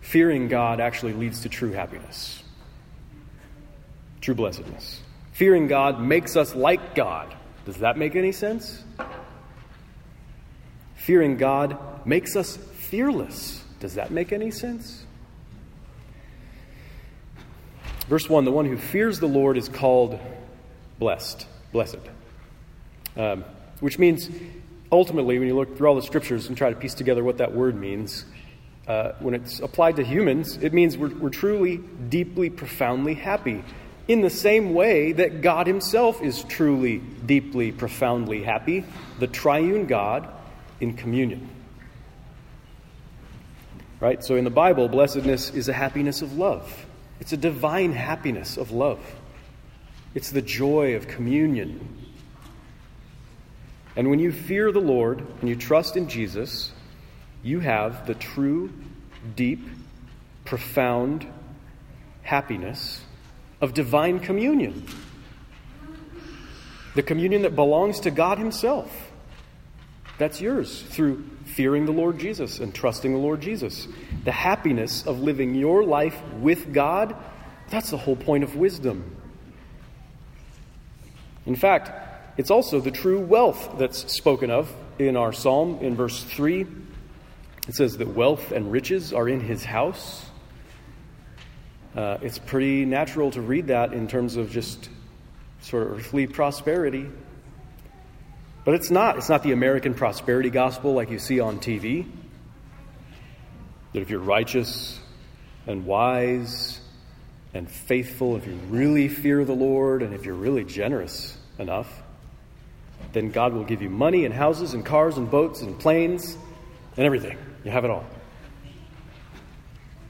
fearing 0.01 0.49
God 0.49 0.81
actually 0.81 1.15
leads 1.15 1.41
to 1.41 1.49
true 1.49 1.73
happiness, 1.73 2.43
true 4.21 4.35
blessedness. 4.35 5.01
Fearing 5.33 5.69
God 5.69 6.01
makes 6.01 6.37
us 6.37 6.55
like 6.55 6.95
God. 6.95 7.35
Does 7.65 7.79
that 7.79 7.97
make 7.97 8.15
any 8.15 8.33
sense? 8.33 8.85
Fearing 10.97 11.39
God 11.39 12.07
makes 12.07 12.37
us 12.37 12.59
fearless. 12.90 13.62
Does 13.78 13.94
that 13.94 14.11
make 14.11 14.32
any 14.32 14.50
sense? 14.50 15.04
Verse 18.09 18.28
1 18.28 18.44
The 18.44 18.52
one 18.52 18.66
who 18.66 18.76
fears 18.76 19.20
the 19.20 19.28
Lord 19.28 19.56
is 19.56 19.68
called 19.68 20.18
blessed. 20.99 21.47
Blessed. 21.73 21.99
Um, 23.16 23.44
which 23.78 23.99
means, 23.99 24.28
ultimately, 24.90 25.38
when 25.38 25.49
you 25.49 25.56
look 25.56 25.76
through 25.76 25.88
all 25.88 25.94
the 25.94 26.02
scriptures 26.02 26.49
and 26.49 26.56
try 26.56 26.70
to 26.70 26.76
piece 26.76 26.94
together 26.94 27.23
what 27.23 27.38
that 27.38 27.54
word 27.54 27.76
means, 27.76 28.25
uh, 28.88 29.12
when 29.20 29.35
it's 29.35 29.61
applied 29.61 29.97
to 29.97 30.04
humans, 30.04 30.59
it 30.61 30.73
means 30.73 30.99
we're, 30.99 31.14
we're 31.14 31.30
truly, 31.30 31.78
deeply, 32.09 32.50
profoundly 32.50 33.14
happy. 33.14 33.62
In 34.09 34.20
the 34.20 34.30
same 34.30 34.75
way 34.75 35.12
that 35.12 35.40
God 35.40 35.68
Himself 35.68 36.20
is 36.20 36.42
truly, 36.44 36.99
deeply, 36.99 37.70
profoundly 37.70 38.42
happy, 38.42 38.85
the 39.20 39.28
triune 39.28 39.87
God 39.87 40.28
in 40.80 40.94
communion. 40.94 41.49
Right? 44.00 44.25
So 44.25 44.37
in 44.37 44.45
the 44.45 44.50
Bible, 44.50 44.88
blessedness 44.88 45.50
is 45.50 45.69
a 45.69 45.75
happiness 45.75 46.23
of 46.23 46.38
love. 46.38 46.87
It's 47.21 47.33
a 47.33 47.37
divine 47.37 47.92
happiness 47.92 48.57
of 48.57 48.71
love. 48.71 49.00
It's 50.14 50.30
the 50.30 50.42
joy 50.42 50.97
of 50.97 51.07
communion. 51.07 51.99
And 53.95 54.09
when 54.09 54.19
you 54.19 54.33
fear 54.33 54.73
the 54.73 54.80
Lord 54.80 55.25
and 55.40 55.49
you 55.49 55.54
trust 55.54 55.97
in 55.97 56.09
Jesus, 56.09 56.73
you 57.42 57.61
have 57.61 58.07
the 58.07 58.14
true, 58.14 58.73
deep, 59.37 59.69
profound 60.45 61.26
happiness 62.23 63.02
of 63.61 63.75
divine 63.75 64.19
communion. 64.19 64.87
The 66.95 67.02
communion 67.02 67.42
that 67.42 67.54
belongs 67.54 68.00
to 68.00 68.11
God 68.11 68.38
Himself. 68.38 69.10
That's 70.21 70.39
yours 70.39 70.83
through 70.83 71.25
fearing 71.47 71.87
the 71.87 71.93
Lord 71.93 72.19
Jesus 72.19 72.59
and 72.59 72.75
trusting 72.75 73.11
the 73.11 73.19
Lord 73.19 73.41
Jesus. 73.41 73.89
The 74.25 74.33
happiness 74.33 75.07
of 75.07 75.21
living 75.21 75.55
your 75.55 75.83
life 75.83 76.23
with 76.35 76.75
God, 76.75 77.17
that's 77.71 77.89
the 77.89 77.97
whole 77.97 78.17
point 78.17 78.45
of 78.45 78.55
wisdom. 78.55 79.17
In 81.47 81.57
fact, 81.57 81.91
it's 82.37 82.50
also 82.50 82.81
the 82.81 82.91
true 82.91 83.19
wealth 83.19 83.77
that's 83.79 84.12
spoken 84.12 84.50
of 84.50 84.71
in 84.99 85.17
our 85.17 85.33
psalm 85.33 85.79
in 85.81 85.97
verse 85.97 86.23
3. 86.23 86.67
It 87.67 87.75
says 87.75 87.97
that 87.97 88.09
wealth 88.09 88.53
and 88.53 88.71
riches 88.71 89.15
are 89.15 89.27
in 89.27 89.41
his 89.41 89.65
house. 89.65 90.27
Uh, 91.97 92.19
it's 92.21 92.39
pretty 92.39 92.85
natural 92.85 93.31
to 93.31 93.41
read 93.41 93.69
that 93.69 93.95
in 93.95 94.07
terms 94.07 94.37
of 94.37 94.50
just 94.50 94.91
sort 95.62 95.85
of 95.85 95.93
earthly 95.99 96.27
prosperity. 96.27 97.09
But 98.71 98.77
it's 98.77 98.91
not. 98.93 99.17
It's 99.17 99.29
not 99.29 99.43
the 99.43 99.50
American 99.50 99.95
prosperity 99.95 100.49
gospel 100.49 100.95
like 100.95 101.11
you 101.11 101.19
see 101.19 101.41
on 101.41 101.59
TV. 101.59 102.07
That 103.93 104.00
if 104.00 104.11
you're 104.11 104.21
righteous 104.21 105.00
and 105.67 105.85
wise 105.85 106.81
and 107.53 107.69
faithful, 107.69 108.37
if 108.37 108.47
you 108.47 108.53
really 108.69 109.09
fear 109.09 109.45
the 109.45 109.57
Lord, 109.57 110.03
and 110.05 110.14
if 110.14 110.25
you're 110.25 110.37
really 110.37 110.62
generous 110.62 111.37
enough, 111.59 111.92
then 113.12 113.33
God 113.33 113.55
will 113.55 113.64
give 113.64 113.83
you 113.83 113.90
money 113.90 114.25
and 114.25 114.33
houses 114.33 114.73
and 114.73 114.87
cars 114.87 115.16
and 115.16 115.29
boats 115.29 115.62
and 115.62 115.77
planes 115.77 116.38
and 116.97 117.05
everything. 117.05 117.38
You 117.64 117.73
have 117.73 117.85
it 117.85 117.90
all. 117.90 118.07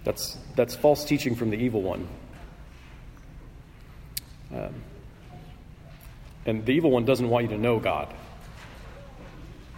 That's, 0.04 0.36
that's 0.54 0.76
false 0.76 1.06
teaching 1.06 1.34
from 1.34 1.48
the 1.48 1.56
evil 1.56 1.80
one. 1.80 2.06
Um, 4.54 4.74
and 6.44 6.66
the 6.66 6.72
evil 6.72 6.90
one 6.90 7.06
doesn't 7.06 7.30
want 7.30 7.44
you 7.44 7.56
to 7.56 7.58
know 7.58 7.80
God. 7.80 8.14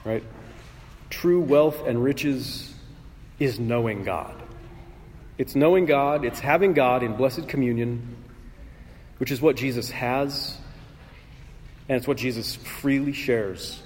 Right? 0.04 0.22
True 1.10 1.40
wealth 1.40 1.86
and 1.86 2.02
riches 2.02 2.74
is 3.38 3.58
knowing 3.58 4.04
God. 4.04 4.34
It's 5.38 5.54
knowing 5.54 5.86
God, 5.86 6.24
it's 6.24 6.40
having 6.40 6.74
God 6.74 7.02
in 7.02 7.16
blessed 7.16 7.48
communion, 7.48 8.16
which 9.18 9.30
is 9.30 9.40
what 9.40 9.56
Jesus 9.56 9.90
has, 9.90 10.56
and 11.88 11.96
it's 11.96 12.06
what 12.06 12.16
Jesus 12.16 12.56
freely 12.56 13.12
shares 13.12 13.82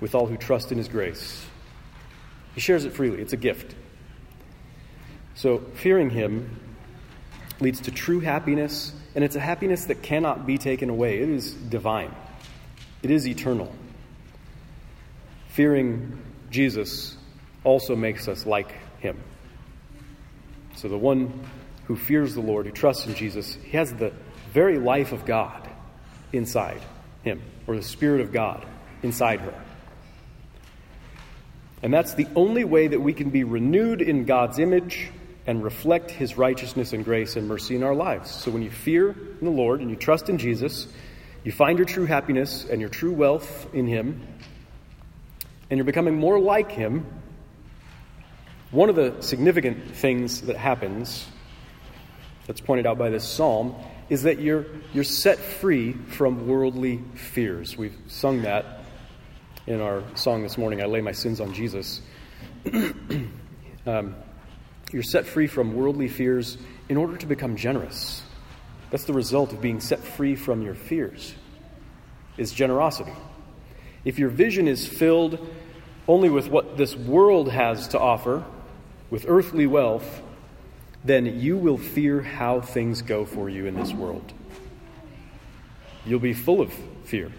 with 0.00 0.14
all 0.14 0.26
who 0.26 0.36
trust 0.36 0.72
in 0.72 0.78
his 0.78 0.88
grace. 0.88 1.46
He 2.54 2.60
shares 2.60 2.84
it 2.84 2.92
freely, 2.92 3.20
it's 3.20 3.32
a 3.32 3.36
gift. 3.36 3.74
So, 5.34 5.58
fearing 5.74 6.10
him 6.10 6.58
leads 7.60 7.80
to 7.82 7.90
true 7.90 8.20
happiness, 8.20 8.92
and 9.14 9.24
it's 9.24 9.36
a 9.36 9.40
happiness 9.40 9.86
that 9.86 10.02
cannot 10.02 10.46
be 10.46 10.58
taken 10.58 10.90
away. 10.90 11.20
It 11.20 11.28
is 11.28 11.52
divine, 11.52 12.14
it 13.02 13.10
is 13.10 13.26
eternal. 13.26 13.72
Fearing 15.52 16.18
Jesus 16.50 17.14
also 17.62 17.94
makes 17.94 18.26
us 18.26 18.46
like 18.46 18.72
him. 19.00 19.18
So 20.76 20.88
the 20.88 20.96
one 20.96 21.44
who 21.84 21.96
fears 21.96 22.34
the 22.34 22.40
Lord, 22.40 22.64
who 22.64 22.72
trusts 22.72 23.06
in 23.06 23.14
Jesus, 23.14 23.54
he 23.62 23.76
has 23.76 23.92
the 23.92 24.12
very 24.52 24.78
life 24.78 25.12
of 25.12 25.26
God 25.26 25.68
inside 26.32 26.80
him, 27.22 27.42
or 27.66 27.76
the 27.76 27.82
Spirit 27.82 28.22
of 28.22 28.32
God 28.32 28.64
inside 29.02 29.40
her. 29.40 29.54
And 31.82 31.92
that's 31.92 32.14
the 32.14 32.28
only 32.34 32.64
way 32.64 32.88
that 32.88 33.00
we 33.00 33.12
can 33.12 33.28
be 33.28 33.44
renewed 33.44 34.00
in 34.00 34.24
God's 34.24 34.58
image 34.58 35.10
and 35.46 35.62
reflect 35.62 36.10
his 36.10 36.38
righteousness 36.38 36.94
and 36.94 37.04
grace 37.04 37.36
and 37.36 37.46
mercy 37.46 37.76
in 37.76 37.82
our 37.82 37.94
lives. 37.94 38.30
So 38.30 38.50
when 38.50 38.62
you 38.62 38.70
fear 38.70 39.14
the 39.42 39.50
Lord 39.50 39.80
and 39.80 39.90
you 39.90 39.96
trust 39.96 40.30
in 40.30 40.38
Jesus, 40.38 40.86
you 41.44 41.52
find 41.52 41.78
your 41.78 41.86
true 41.86 42.06
happiness 42.06 42.64
and 42.64 42.80
your 42.80 42.88
true 42.88 43.12
wealth 43.12 43.66
in 43.74 43.86
him, 43.86 44.26
and 45.72 45.78
you're 45.78 45.86
becoming 45.86 46.16
more 46.16 46.38
like 46.38 46.70
him, 46.70 47.06
one 48.72 48.90
of 48.90 48.94
the 48.94 49.16
significant 49.22 49.96
things 49.96 50.42
that 50.42 50.58
happens, 50.58 51.26
that's 52.46 52.60
pointed 52.60 52.86
out 52.86 52.98
by 52.98 53.08
this 53.08 53.26
psalm, 53.26 53.74
is 54.10 54.24
that 54.24 54.38
you're, 54.38 54.66
you're 54.92 55.02
set 55.02 55.38
free 55.38 55.94
from 55.94 56.46
worldly 56.46 57.02
fears. 57.14 57.74
We've 57.74 57.96
sung 58.06 58.42
that 58.42 58.80
in 59.66 59.80
our 59.80 60.02
song 60.14 60.42
this 60.42 60.58
morning, 60.58 60.82
I 60.82 60.84
Lay 60.84 61.00
My 61.00 61.12
Sins 61.12 61.40
on 61.40 61.54
Jesus. 61.54 62.02
um, 63.86 64.14
you're 64.92 65.02
set 65.02 65.24
free 65.24 65.46
from 65.46 65.72
worldly 65.72 66.08
fears 66.08 66.58
in 66.90 66.98
order 66.98 67.16
to 67.16 67.24
become 67.24 67.56
generous. 67.56 68.22
That's 68.90 69.04
the 69.04 69.14
result 69.14 69.54
of 69.54 69.62
being 69.62 69.80
set 69.80 70.00
free 70.00 70.36
from 70.36 70.60
your 70.60 70.74
fears, 70.74 71.34
is 72.36 72.52
generosity. 72.52 73.14
If 74.04 74.18
your 74.18 74.28
vision 74.28 74.68
is 74.68 74.86
filled 74.86 75.38
only 76.08 76.28
with 76.28 76.48
what 76.48 76.76
this 76.76 76.96
world 76.96 77.50
has 77.50 77.88
to 77.88 77.98
offer, 77.98 78.44
with 79.10 79.24
earthly 79.28 79.66
wealth, 79.66 80.22
then 81.04 81.40
you 81.40 81.56
will 81.56 81.78
fear 81.78 82.22
how 82.22 82.60
things 82.60 83.02
go 83.02 83.24
for 83.24 83.48
you 83.48 83.66
in 83.66 83.74
this 83.74 83.92
world. 83.92 84.32
You'll 86.04 86.20
be 86.20 86.32
full 86.32 86.60
of 86.60 86.72
fear. 87.04 87.30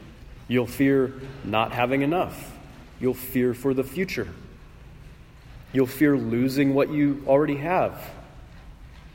You'll 0.48 0.68
fear 0.68 1.14
not 1.44 1.72
having 1.72 2.02
enough. 2.02 2.52
You'll 3.00 3.14
fear 3.14 3.54
for 3.54 3.74
the 3.74 3.84
future. 3.84 4.28
You'll 5.72 5.88
fear 5.88 6.16
losing 6.16 6.74
what 6.74 6.92
you 6.92 7.24
already 7.26 7.58
have. 7.58 8.00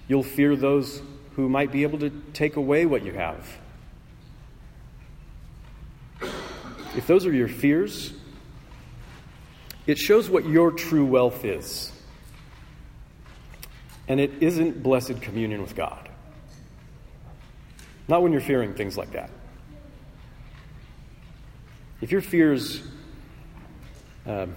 You'll 0.09 0.23
fear 0.23 0.57
those 0.57 1.01
who 1.37 1.49
might 1.49 1.71
be 1.71 1.83
able 1.85 1.99
to 2.01 2.11
take 2.33 2.57
away 2.57 2.85
what 2.85 3.05
you 3.05 3.13
have. 3.13 3.47
If 6.97 7.07
those 7.07 7.27
are 7.27 7.33
your 7.33 7.49
fears, 7.49 8.13
it 9.89 9.97
shows 9.97 10.29
what 10.29 10.47
your 10.47 10.71
true 10.71 11.07
wealth 11.07 11.47
is. 11.47 11.91
And 14.07 14.21
it 14.21 14.43
isn't 14.43 14.83
blessed 14.83 15.23
communion 15.23 15.63
with 15.63 15.75
God. 15.75 16.11
Not 18.07 18.23
when 18.23 18.33
you're 18.33 18.43
fearing 18.43 18.75
things 18.75 18.99
like 18.99 19.13
that. 19.13 19.31
If 22.03 22.13
your 22.13 22.21
fears 22.21 22.83
um, 24.27 24.55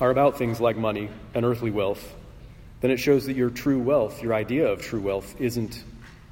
are 0.00 0.10
about 0.10 0.38
things 0.38 0.58
like 0.58 0.78
money 0.78 1.10
and 1.34 1.44
earthly 1.44 1.70
wealth, 1.70 2.14
then 2.80 2.90
it 2.90 2.98
shows 2.98 3.26
that 3.26 3.36
your 3.36 3.50
true 3.50 3.78
wealth, 3.78 4.22
your 4.22 4.32
idea 4.32 4.68
of 4.68 4.80
true 4.80 5.02
wealth, 5.02 5.38
isn't 5.38 5.84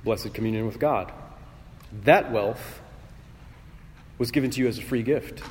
blessed 0.03 0.33
communion 0.33 0.65
with 0.65 0.79
God. 0.79 1.13
That 2.05 2.33
wealth 2.33 2.81
was 4.17 4.31
given 4.31 4.51
to 4.51 4.61
you 4.61 4.69
as 4.69 4.79
a 4.79 4.83
free 4.83 5.03
gift 5.03 5.43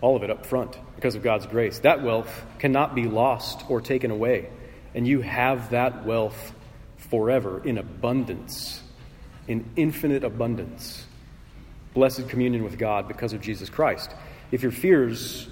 all 0.00 0.16
of 0.16 0.22
it 0.22 0.30
up 0.30 0.46
front 0.46 0.78
because 0.96 1.14
of 1.14 1.22
God's 1.22 1.46
grace. 1.46 1.78
That 1.80 2.02
wealth 2.02 2.44
cannot 2.58 2.94
be 2.94 3.04
lost 3.04 3.64
or 3.68 3.80
taken 3.80 4.10
away. 4.10 4.48
and 4.94 5.06
you 5.06 5.20
have 5.20 5.70
that 5.70 6.04
wealth 6.04 6.52
forever 6.96 7.62
in 7.64 7.78
abundance, 7.78 8.82
in 9.46 9.68
infinite 9.76 10.24
abundance. 10.24 11.04
Blessed 11.94 12.28
communion 12.28 12.64
with 12.64 12.78
God 12.78 13.08
because 13.08 13.32
of 13.32 13.40
Jesus 13.40 13.68
Christ. 13.70 14.10
If 14.50 14.62
your 14.62 14.72
fears 14.72 15.48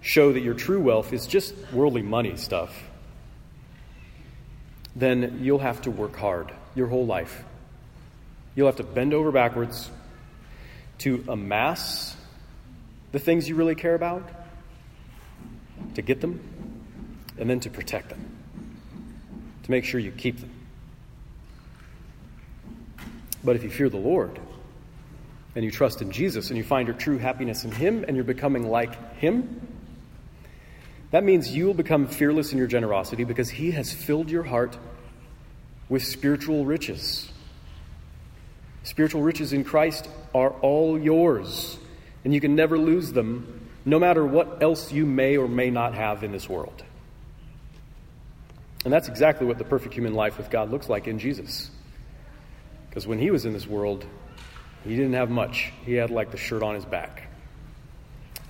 show 0.00 0.32
that 0.32 0.40
your 0.40 0.54
true 0.54 0.80
wealth 0.80 1.12
is 1.12 1.26
just 1.26 1.54
worldly 1.72 2.02
money 2.02 2.36
stuff, 2.36 2.72
then 4.94 5.38
you'll 5.42 5.58
have 5.58 5.82
to 5.82 5.90
work 5.90 6.16
hard 6.16 6.52
your 6.74 6.88
whole 6.88 7.06
life. 7.06 7.44
You'll 8.54 8.66
have 8.66 8.76
to 8.76 8.82
bend 8.84 9.14
over 9.14 9.32
backwards 9.32 9.90
to 10.98 11.24
amass 11.28 12.16
the 13.12 13.18
things 13.18 13.48
you 13.48 13.54
really 13.54 13.74
care 13.74 13.94
about, 13.94 14.28
to 15.94 16.02
get 16.02 16.20
them, 16.20 16.40
and 17.38 17.48
then 17.48 17.60
to 17.60 17.70
protect 17.70 18.08
them, 18.08 18.24
to 19.62 19.70
make 19.70 19.84
sure 19.84 20.00
you 20.00 20.10
keep 20.10 20.40
them. 20.40 20.50
But 23.44 23.56
if 23.56 23.62
you 23.62 23.70
fear 23.70 23.88
the 23.88 23.96
Lord, 23.96 24.38
and 25.54 25.64
you 25.64 25.70
trust 25.70 26.00
in 26.00 26.10
Jesus, 26.10 26.48
and 26.48 26.56
you 26.56 26.64
find 26.64 26.88
your 26.88 26.96
true 26.96 27.18
happiness 27.18 27.64
in 27.64 27.72
Him, 27.72 28.04
and 28.06 28.16
you're 28.16 28.24
becoming 28.24 28.68
like 28.68 29.16
Him, 29.16 29.60
that 31.10 31.24
means 31.24 31.54
you 31.54 31.66
will 31.66 31.74
become 31.74 32.06
fearless 32.06 32.52
in 32.52 32.58
your 32.58 32.66
generosity 32.66 33.24
because 33.24 33.50
He 33.50 33.72
has 33.72 33.92
filled 33.92 34.30
your 34.30 34.44
heart 34.44 34.78
with 35.90 36.02
spiritual 36.02 36.64
riches. 36.64 37.30
Spiritual 38.82 39.22
riches 39.22 39.52
in 39.52 39.62
Christ 39.62 40.08
are 40.34 40.50
all 40.50 40.98
yours, 40.98 41.78
and 42.24 42.32
you 42.32 42.40
can 42.40 42.54
never 42.54 42.78
lose 42.78 43.12
them, 43.12 43.68
no 43.84 43.98
matter 43.98 44.24
what 44.24 44.62
else 44.62 44.92
you 44.92 45.06
may 45.06 45.36
or 45.36 45.48
may 45.48 45.70
not 45.70 45.94
have 45.94 46.22
in 46.22 46.32
this 46.32 46.48
world. 46.48 46.82
And 48.84 48.92
that's 48.92 49.08
exactly 49.08 49.46
what 49.46 49.58
the 49.58 49.64
perfect 49.64 49.94
human 49.94 50.14
life 50.14 50.38
with 50.38 50.50
God 50.50 50.70
looks 50.70 50.88
like 50.88 51.06
in 51.06 51.18
Jesus. 51.18 51.70
Because 52.88 53.06
when 53.06 53.18
he 53.18 53.30
was 53.30 53.44
in 53.44 53.52
this 53.52 53.66
world, 53.66 54.04
he 54.84 54.90
didn't 54.90 55.14
have 55.14 55.30
much. 55.30 55.72
He 55.84 55.94
had 55.94 56.10
like 56.10 56.30
the 56.30 56.36
shirt 56.36 56.62
on 56.62 56.74
his 56.74 56.84
back. 56.84 57.28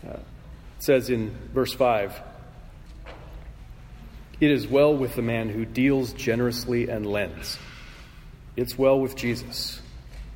Uh, 0.06 0.14
it 0.14 0.84
says 0.84 1.10
in 1.10 1.36
verse 1.52 1.72
5 1.74 2.20
It 4.40 4.50
is 4.50 4.66
well 4.66 4.96
with 4.96 5.14
the 5.14 5.22
man 5.22 5.48
who 5.48 5.64
deals 5.64 6.12
generously 6.14 6.88
and 6.88 7.06
lends. 7.06 7.58
It's 8.56 8.76
well 8.76 8.98
with 8.98 9.16
Jesus. 9.16 9.80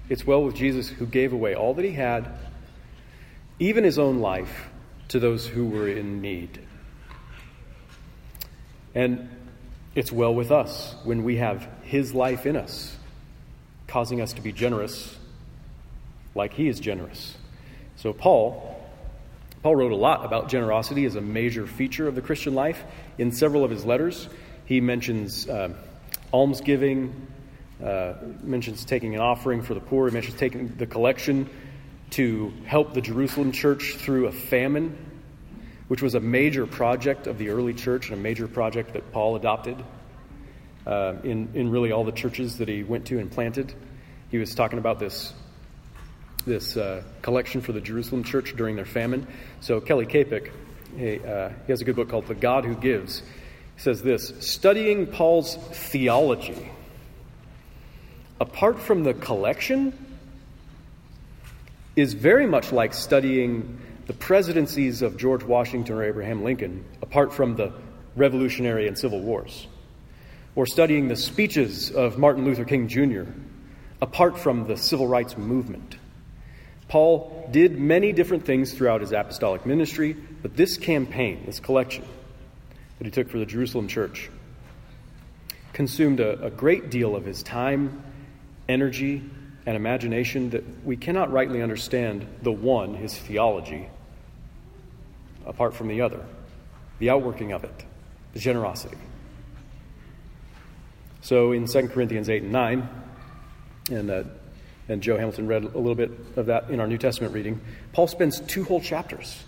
It's 0.09 0.27
well 0.27 0.44
with 0.44 0.55
Jesus 0.55 0.88
who 0.88 1.07
gave 1.07 1.33
away 1.33 1.55
all 1.55 1.75
that 1.75 1.85
he 1.85 1.92
had, 1.92 2.29
even 3.59 3.85
his 3.85 3.99
own 3.99 4.19
life, 4.19 4.69
to 5.09 5.21
those 5.21 5.47
who 5.47 5.66
were 5.66 5.88
in 5.88 6.21
need. 6.21 6.59
And 8.95 9.29
it's 9.95 10.11
well 10.11 10.35
with 10.35 10.51
us 10.51 10.95
when 11.05 11.23
we 11.23 11.37
have 11.37 11.69
his 11.83 12.14
life 12.14 12.47
in 12.47 12.57
us, 12.57 12.97
causing 13.87 14.21
us 14.21 14.35
to 14.35 14.40
be 14.40 14.53
generous 14.53 15.16
like 16.35 16.53
he 16.53 16.69
is 16.69 16.81
generous. 16.81 17.37
So, 17.97 18.12
Paul. 18.12 18.75
Paul 19.62 19.75
wrote 19.75 19.92
a 19.92 19.97
lot 19.97 20.25
about 20.25 20.49
generosity 20.49 21.07
as 21.07 21.16
a 21.16 21.21
major 21.21 21.66
feature 21.66 22.07
of 22.07 22.14
the 22.14 22.21
Christian 22.21 22.55
life. 22.55 22.85
In 23.19 23.33
several 23.33 23.64
of 23.64 23.71
his 23.71 23.85
letters, 23.85 24.29
he 24.64 24.81
mentions 24.81 25.49
uh, 25.49 25.71
almsgiving, 26.33 27.27
uh, 27.83 28.14
mentions 28.42 28.85
taking 28.85 29.14
an 29.14 29.21
offering 29.21 29.62
for 29.62 29.75
the 29.75 29.81
poor. 29.81 30.09
He 30.09 30.14
mentions 30.14 30.37
taking 30.37 30.69
the 30.77 30.87
collection 30.87 31.49
to 32.11 32.53
help 32.64 32.95
the 32.95 33.01
Jerusalem 33.01 33.53
church 33.53 33.97
through 33.97 34.27
a 34.27 34.33
famine, 34.33 34.97
which 35.88 36.03
was 36.03 36.14
a 36.14 36.21
major 36.21 36.66
project 36.66 37.27
of 37.27 37.38
the 37.38 37.51
early 37.51 37.75
church 37.75 38.11
and 38.11 38.19
a 38.19 38.23
major 38.23 38.49
project 38.49 38.92
that 38.92 39.12
Paul 39.12 39.37
adopted 39.37 39.83
uh, 40.87 41.14
in, 41.25 41.49
in 41.55 41.71
really 41.71 41.92
all 41.92 42.05
the 42.05 42.12
churches 42.12 42.59
that 42.59 42.69
he 42.69 42.83
went 42.83 43.07
to 43.07 43.19
and 43.19 43.31
planted. 43.31 43.75
He 44.31 44.38
was 44.38 44.55
talking 44.55 44.79
about 44.79 44.99
this, 44.99 45.33
this 46.45 46.77
uh, 46.77 47.03
collection 47.23 47.61
for 47.61 47.73
the 47.73 47.81
Jerusalem 47.81 48.25
church 48.25 48.55
during 48.57 48.77
their 48.77 48.85
famine. 48.85 49.27
So, 49.61 49.81
Kelly 49.81 50.07
Kapic, 50.07 50.53
he, 50.97 51.21
uh, 51.21 51.51
he 51.66 51.73
has 51.73 51.81
a 51.81 51.85
good 51.85 51.97
book 51.97 52.09
called 52.09 52.27
The 52.27 52.35
God 52.35 52.64
Who 52.64 52.75
Gives. 52.75 53.21
He 53.21 53.83
says 53.83 54.03
this 54.03 54.33
Studying 54.40 55.07
Paul's 55.07 55.57
theology 55.57 56.71
apart 58.40 58.79
from 58.79 59.05
the 59.05 59.14
collection, 59.14 60.06
is 61.97 62.13
very 62.13 62.47
much 62.47 62.73
like 62.73 62.93
studying 62.93 63.81
the 64.07 64.13
presidencies 64.13 65.03
of 65.03 65.17
George 65.17 65.43
Washington 65.43 65.97
or 65.97 66.05
Abraham 66.05 66.45
Lincoln, 66.45 66.85
apart 67.03 67.33
from 67.33 67.57
the 67.57 67.73
Revolutionary 68.15 68.87
and 68.87 68.97
Civil 68.97 69.21
Wars, 69.21 69.67
or 70.55 70.67
studying 70.67 71.09
the 71.09 71.17
speeches 71.17 71.91
of 71.91 72.19
Martin 72.19 72.45
Luther 72.45 72.65
King 72.65 72.87
Jr., 72.89 73.25
apart 74.01 74.39
from 74.39 74.67
the 74.69 74.77
Civil 74.77 75.09
Rights 75.09 75.37
Movement. 75.37 75.97
Paul 76.89 77.49
did 77.51 77.79
many 77.79 78.13
different 78.13 78.45
things 78.45 78.73
throughout 78.73 79.01
his 79.01 79.13
apostolic 79.13 79.67
ministry, 79.67 80.15
but 80.43 80.57
this 80.57 80.77
campaign, 80.77 81.43
this 81.47 81.59
collection 81.59 82.05
that 82.99 83.05
he 83.05 83.11
took 83.11 83.29
for 83.29 83.39
the 83.39 83.47
Jerusalem 83.47 83.89
church, 83.89 84.31
consumed 85.73 86.21
a, 86.21 86.45
a 86.45 86.51
great 86.51 86.91
deal 86.91 87.17
of 87.17 87.25
his 87.25 87.43
time 87.43 88.03
energy, 88.69 89.23
and 89.66 89.74
imagination 89.74 90.50
that 90.50 90.64
we 90.85 90.96
cannot 90.96 91.33
rightly 91.33 91.61
understand 91.61 92.26
the 92.42 92.52
one, 92.52 92.94
his 92.94 93.18
theology, 93.18 93.88
apart 95.44 95.74
from 95.74 95.88
the 95.88 96.00
other, 96.00 96.24
the 97.00 97.11
outworking 97.11 97.52
of 97.52 97.64
it, 97.64 97.85
the 98.33 98.38
generosity. 98.38 98.96
So 101.20 101.50
in 101.50 101.66
2 101.66 101.88
Corinthians 101.88 102.29
8 102.29 102.44
and 102.44 102.52
9, 102.52 102.88
and, 103.90 104.11
uh, 104.11 104.24
and 104.88 105.02
Joe 105.02 105.16
Hamilton 105.16 105.48
read 105.48 105.64
a 105.64 105.79
little 105.79 105.96
bit 105.96 106.12
of 106.37 106.46
that 106.46 106.70
in 106.70 106.79
our 106.79 106.87
New 106.87 106.98
Testament 106.98 107.35
reading, 107.35 107.61
Paul 107.92 108.07
spends 108.07 108.40
two 108.40 108.62
whole 108.62 108.81
chapters 108.81 109.42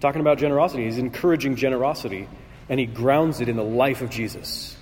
talking 0.00 0.20
about 0.20 0.36
generosity. 0.36 0.84
He's 0.84 0.98
encouraging 0.98 1.56
generosity, 1.56 2.28
and 2.68 2.78
he 2.78 2.84
grounds 2.84 3.40
it 3.40 3.48
in 3.48 3.56
the 3.56 3.64
life 3.64 4.02
of 4.02 4.10
Jesus. 4.10 4.76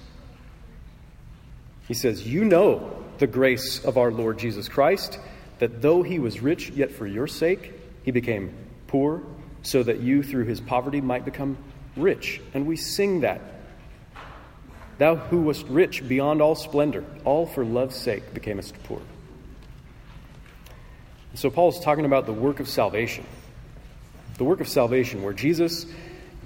He 1.86 1.94
says, 1.94 2.26
You 2.26 2.44
know 2.44 3.01
the 3.22 3.28
grace 3.28 3.84
of 3.84 3.98
our 3.98 4.10
Lord 4.10 4.36
Jesus 4.36 4.68
Christ, 4.68 5.16
that 5.60 5.80
though 5.80 6.02
he 6.02 6.18
was 6.18 6.42
rich, 6.42 6.70
yet 6.70 6.90
for 6.90 7.06
your 7.06 7.28
sake 7.28 7.72
he 8.02 8.10
became 8.10 8.52
poor, 8.88 9.22
so 9.62 9.80
that 9.80 10.00
you 10.00 10.24
through 10.24 10.46
his 10.46 10.60
poverty 10.60 11.00
might 11.00 11.24
become 11.24 11.56
rich. 11.96 12.40
And 12.52 12.66
we 12.66 12.74
sing 12.74 13.20
that. 13.20 13.40
Thou 14.98 15.14
who 15.14 15.42
wast 15.42 15.64
rich 15.68 16.08
beyond 16.08 16.42
all 16.42 16.56
splendor, 16.56 17.04
all 17.24 17.46
for 17.46 17.64
love's 17.64 17.94
sake 17.94 18.34
becamest 18.34 18.72
poor. 18.82 19.00
So 21.34 21.48
Paul's 21.48 21.78
talking 21.78 22.04
about 22.04 22.26
the 22.26 22.32
work 22.32 22.58
of 22.58 22.68
salvation. 22.68 23.24
The 24.36 24.44
work 24.44 24.60
of 24.60 24.66
salvation, 24.66 25.22
where 25.22 25.32
Jesus 25.32 25.86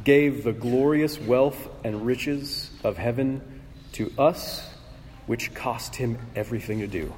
gave 0.04 0.44
the 0.44 0.52
glorious 0.52 1.18
wealth 1.18 1.70
and 1.84 2.04
riches 2.04 2.70
of 2.84 2.98
heaven 2.98 3.62
to 3.92 4.12
us 4.18 4.75
which 5.26 5.54
cost 5.54 5.96
him 5.96 6.18
everything 6.34 6.80
to 6.80 6.86
do. 6.86 7.12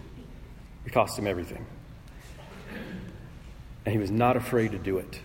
It 0.87 0.93
cost 0.93 1.19
him 1.19 1.27
everything. 1.27 1.67
And 3.85 3.93
he 3.93 3.99
was 3.99 4.11
not 4.11 4.37
afraid 4.37 4.73
to 4.73 4.79
do 4.79 4.99
it. 4.99 5.21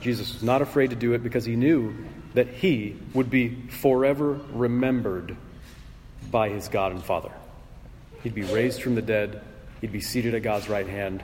Jesus 0.00 0.32
was 0.32 0.42
not 0.42 0.62
afraid 0.62 0.90
to 0.90 0.96
do 0.96 1.12
it 1.12 1.22
because 1.22 1.44
he 1.44 1.56
knew 1.56 1.94
that 2.34 2.48
he 2.48 2.96
would 3.12 3.28
be 3.28 3.54
forever 3.68 4.40
remembered 4.52 5.36
by 6.30 6.48
his 6.48 6.68
God 6.68 6.92
and 6.92 7.02
Father. 7.04 7.32
He'd 8.22 8.34
be 8.34 8.42
raised 8.42 8.82
from 8.82 8.94
the 8.94 9.02
dead, 9.02 9.42
he'd 9.80 9.92
be 9.92 10.00
seated 10.00 10.34
at 10.34 10.42
God's 10.42 10.68
right 10.68 10.86
hand, 10.86 11.22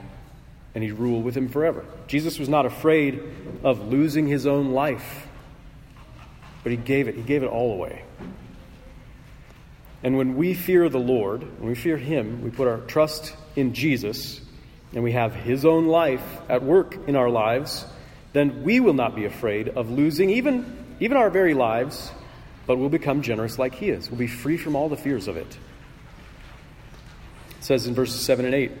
and 0.75 0.83
he'd 0.83 0.93
rule 0.93 1.21
with 1.21 1.35
him 1.35 1.49
forever. 1.49 1.85
Jesus 2.07 2.37
was 2.37 2.49
not 2.49 2.65
afraid 2.65 3.23
of 3.63 3.87
losing 3.87 4.27
his 4.27 4.45
own 4.45 4.71
life, 4.71 5.27
but 6.63 6.71
he 6.71 6.77
gave 6.77 7.07
it, 7.07 7.15
he 7.15 7.21
gave 7.21 7.41
it 7.41 7.47
all 7.47 7.73
away. 7.73 8.03
And 10.03 10.17
when 10.17 10.35
we 10.35 10.53
fear 10.53 10.89
the 10.89 10.99
Lord, 10.99 11.41
when 11.59 11.69
we 11.69 11.75
fear 11.75 11.97
Him, 11.97 12.43
we 12.43 12.49
put 12.49 12.67
our 12.67 12.77
trust 12.77 13.35
in 13.55 13.73
Jesus, 13.73 14.39
and 14.93 15.03
we 15.03 15.13
have 15.13 15.33
His 15.33 15.65
own 15.65 15.87
life 15.87 16.23
at 16.49 16.63
work 16.63 17.07
in 17.07 17.15
our 17.15 17.29
lives, 17.29 17.85
then 18.33 18.63
we 18.63 18.79
will 18.79 18.93
not 18.93 19.15
be 19.15 19.25
afraid 19.25 19.69
of 19.69 19.89
losing 19.89 20.29
even, 20.29 20.85
even 20.99 21.17
our 21.17 21.29
very 21.29 21.53
lives, 21.53 22.11
but 22.67 22.77
we'll 22.77 22.89
become 22.89 23.23
generous 23.23 23.57
like 23.57 23.73
He 23.73 23.89
is. 23.89 24.09
We'll 24.11 24.19
be 24.19 24.27
free 24.27 24.57
from 24.57 24.75
all 24.75 24.89
the 24.89 24.97
fears 24.97 25.27
of 25.27 25.35
it. 25.37 25.57
It 27.57 27.63
says 27.63 27.87
in 27.87 27.95
verses 27.95 28.21
7 28.21 28.45
and 28.45 28.53
8 28.53 28.71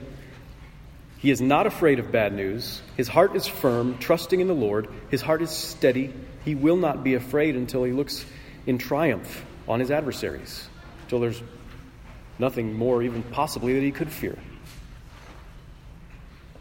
He 1.17 1.31
is 1.31 1.41
not 1.41 1.65
afraid 1.65 1.97
of 1.97 2.11
bad 2.11 2.31
news. 2.31 2.83
His 2.95 3.07
heart 3.07 3.35
is 3.35 3.47
firm, 3.47 3.97
trusting 3.97 4.39
in 4.39 4.47
the 4.47 4.53
Lord. 4.53 4.87
His 5.09 5.23
heart 5.23 5.41
is 5.41 5.49
steady. 5.49 6.13
He 6.45 6.53
will 6.53 6.77
not 6.77 7.03
be 7.03 7.15
afraid 7.15 7.55
until 7.55 7.83
he 7.83 7.91
looks 7.91 8.23
in 8.67 8.77
triumph 8.77 9.43
on 9.67 9.79
his 9.79 9.89
adversaries 9.89 10.69
till 11.07 11.19
there's 11.19 11.41
nothing 12.39 12.73
more, 12.73 13.01
even 13.01 13.23
possibly, 13.23 13.73
that 13.73 13.81
he 13.81 13.91
could 13.91 14.11
fear. 14.11 14.37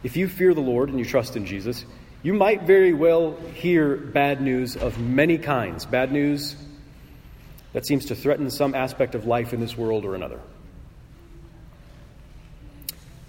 If 0.03 0.17
you 0.17 0.29
fear 0.29 0.55
the 0.55 0.61
Lord 0.61 0.89
and 0.89 0.99
you 0.99 1.05
trust 1.05 1.37
in 1.37 1.47
Jesus, 1.47 1.85
You 2.27 2.35
might 2.35 2.63
very 2.63 2.93
well 2.93 3.37
hear 3.55 3.97
bad 3.97 4.41
news 4.41 4.77
of 4.77 4.99
many 4.99 5.39
kinds, 5.39 5.87
bad 5.87 6.11
news 6.11 6.57
that 7.73 7.87
seems 7.87 8.07
to 8.07 8.17
threaten 8.17 8.51
some 8.51 8.75
aspect 8.75 9.15
of 9.15 9.27
life 9.27 9.53
in 9.53 9.61
this 9.61 9.77
world 9.77 10.05
or 10.05 10.17
another. 10.17 10.41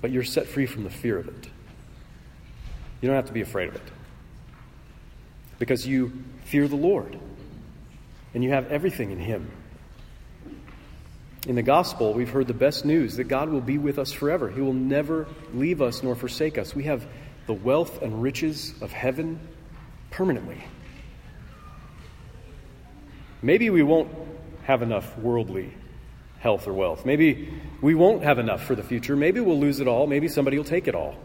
But 0.01 0.09
you're 0.09 0.23
set 0.23 0.47
free 0.47 0.65
from 0.65 0.83
the 0.83 0.89
fear 0.89 1.19
of 1.19 1.27
it. 1.27 1.49
You 2.99 3.07
don't 3.07 3.15
have 3.15 3.27
to 3.27 3.33
be 3.33 3.41
afraid 3.41 3.69
of 3.69 3.75
it. 3.75 3.83
Because 5.59 5.85
you 5.85 6.23
fear 6.45 6.67
the 6.67 6.75
Lord 6.75 7.19
and 8.33 8.43
you 8.43 8.49
have 8.49 8.71
everything 8.71 9.11
in 9.11 9.19
Him. 9.19 9.51
In 11.47 11.55
the 11.55 11.63
gospel, 11.63 12.13
we've 12.13 12.29
heard 12.29 12.47
the 12.47 12.53
best 12.53 12.83
news 12.83 13.15
that 13.15 13.23
God 13.23 13.47
will 13.47 13.61
be 13.61 13.77
with 13.77 13.99
us 13.99 14.11
forever. 14.11 14.49
He 14.49 14.59
will 14.59 14.73
never 14.73 15.27
leave 15.53 15.81
us 15.81 16.03
nor 16.03 16.13
forsake 16.13 16.57
us. 16.57 16.75
We 16.75 16.83
have 16.83 17.07
the 17.45 17.53
wealth 17.53 18.01
and 18.01 18.21
riches 18.21 18.73
of 18.81 18.91
heaven 18.91 19.39
permanently. 20.11 20.61
Maybe 23.41 23.69
we 23.69 23.81
won't 23.81 24.09
have 24.63 24.81
enough 24.81 25.17
worldly 25.17 25.73
health 26.39 26.67
or 26.67 26.73
wealth. 26.73 27.05
Maybe 27.05 27.53
we 27.81 27.95
won't 27.95 28.23
have 28.23 28.39
enough 28.39 28.63
for 28.65 28.75
the 28.75 28.83
future. 28.83 29.15
Maybe 29.15 29.39
we'll 29.39 29.59
lose 29.59 29.79
it 29.79 29.87
all. 29.87 30.05
Maybe 30.05 30.27
somebody 30.27 30.57
will 30.57 30.65
take 30.65 30.89
it 30.89 30.95
all. 30.95 31.15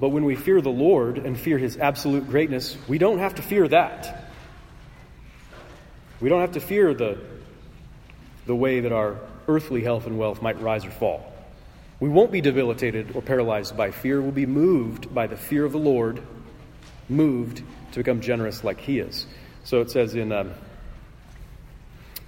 But 0.00 0.08
when 0.08 0.24
we 0.24 0.34
fear 0.34 0.62
the 0.62 0.70
Lord 0.70 1.18
and 1.18 1.38
fear 1.38 1.58
his 1.58 1.76
absolute 1.76 2.26
greatness, 2.26 2.74
we 2.88 2.96
don't 2.96 3.18
have 3.18 3.34
to 3.34 3.42
fear 3.42 3.68
that. 3.68 4.30
We 6.22 6.30
don't 6.30 6.40
have 6.40 6.52
to 6.52 6.60
fear 6.60 6.94
the 6.94 7.35
the 8.46 8.56
way 8.56 8.80
that 8.80 8.92
our 8.92 9.18
earthly 9.48 9.82
health 9.82 10.06
and 10.06 10.18
wealth 10.18 10.40
might 10.40 10.60
rise 10.60 10.84
or 10.84 10.90
fall. 10.90 11.32
We 11.98 12.08
won't 12.08 12.30
be 12.30 12.40
debilitated 12.40 13.14
or 13.14 13.22
paralyzed 13.22 13.76
by 13.76 13.90
fear. 13.90 14.20
We'll 14.20 14.30
be 14.30 14.46
moved 14.46 15.14
by 15.14 15.26
the 15.26 15.36
fear 15.36 15.64
of 15.64 15.72
the 15.72 15.78
Lord, 15.78 16.22
moved 17.08 17.62
to 17.92 17.98
become 17.98 18.20
generous 18.20 18.62
like 18.62 18.80
He 18.80 18.98
is. 18.98 19.26
So 19.64 19.80
it 19.80 19.90
says 19.90 20.14
in, 20.14 20.30
um, 20.30 20.52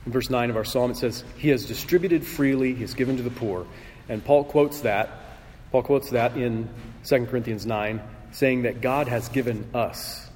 in 0.07 0.13
verse 0.13 0.31
9 0.31 0.51
of 0.51 0.57
our 0.57 0.65
psalm, 0.65 0.91
it 0.91 0.97
says, 0.97 1.23
He 1.37 1.51
has 1.51 1.67
distributed 1.67 2.27
freely, 2.27 2.75
He 2.75 2.81
has 2.81 2.95
given 2.95 3.19
to 3.19 3.23
the 3.23 3.31
poor. 3.31 3.67
And 4.09 4.25
Paul 4.25 4.45
quotes 4.45 4.81
that. 4.81 5.11
Paul 5.71 5.83
quotes 5.83 6.11
that 6.11 6.37
in 6.37 6.69
2 7.05 7.27
Corinthians 7.27 7.67
9, 7.67 8.01
saying 8.33 8.63
that 8.63 8.81
God 8.81 9.07
has 9.09 9.29
given 9.29 9.69
us 9.75 10.27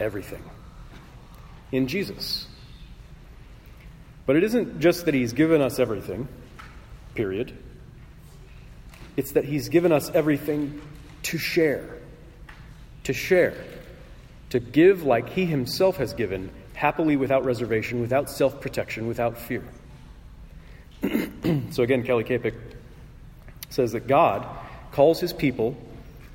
everything 0.00 0.42
in 1.70 1.88
Jesus. 1.88 2.46
But 4.26 4.36
it 4.36 4.44
isn't 4.44 4.80
just 4.80 5.06
that 5.06 5.14
He's 5.14 5.32
given 5.32 5.60
us 5.60 5.78
everything, 5.78 6.28
period. 7.14 7.56
It's 9.16 9.32
that 9.32 9.44
He's 9.44 9.68
given 9.68 9.92
us 9.92 10.10
everything 10.10 10.80
to 11.24 11.38
share. 11.38 11.98
To 13.04 13.12
share. 13.12 13.54
To 14.50 14.60
give 14.60 15.02
like 15.02 15.30
He 15.30 15.44
Himself 15.44 15.96
has 15.96 16.14
given, 16.14 16.50
happily 16.74 17.16
without 17.16 17.44
reservation, 17.44 18.00
without 18.00 18.30
self 18.30 18.60
protection, 18.60 19.06
without 19.08 19.38
fear. 19.38 19.64
so 21.70 21.82
again, 21.82 22.04
Kelly 22.04 22.24
Kapic 22.24 22.54
says 23.70 23.92
that 23.92 24.06
God 24.06 24.46
calls 24.92 25.18
His 25.18 25.32
people 25.32 25.76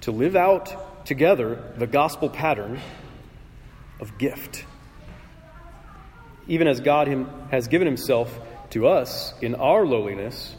to 0.02 0.12
live 0.12 0.36
out 0.36 1.06
together 1.06 1.73
the 1.78 1.88
gospel 1.88 2.30
pattern 2.30 2.82
of 4.02 4.17
gift 4.17 4.65
even 6.47 6.67
as 6.67 6.79
God 6.79 7.07
him, 7.07 7.29
has 7.51 7.67
given 7.67 7.88
himself 7.88 8.39
to 8.71 8.88
us 8.88 9.33
in 9.41 9.55
our 9.55 9.86
lowliness, 9.86 10.55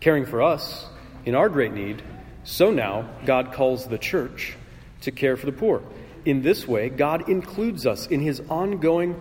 caring 0.00 0.26
for 0.26 0.42
us 0.42 0.86
in 1.24 1.34
our 1.34 1.48
great 1.48 1.72
need, 1.72 2.02
so 2.44 2.70
now 2.70 3.08
God 3.24 3.52
calls 3.52 3.86
the 3.86 3.98
church 3.98 4.56
to 5.02 5.10
care 5.10 5.36
for 5.36 5.46
the 5.46 5.52
poor. 5.52 5.82
In 6.24 6.42
this 6.42 6.66
way, 6.66 6.88
God 6.88 7.28
includes 7.28 7.86
us 7.86 8.06
in 8.06 8.20
his 8.20 8.40
ongoing 8.48 9.14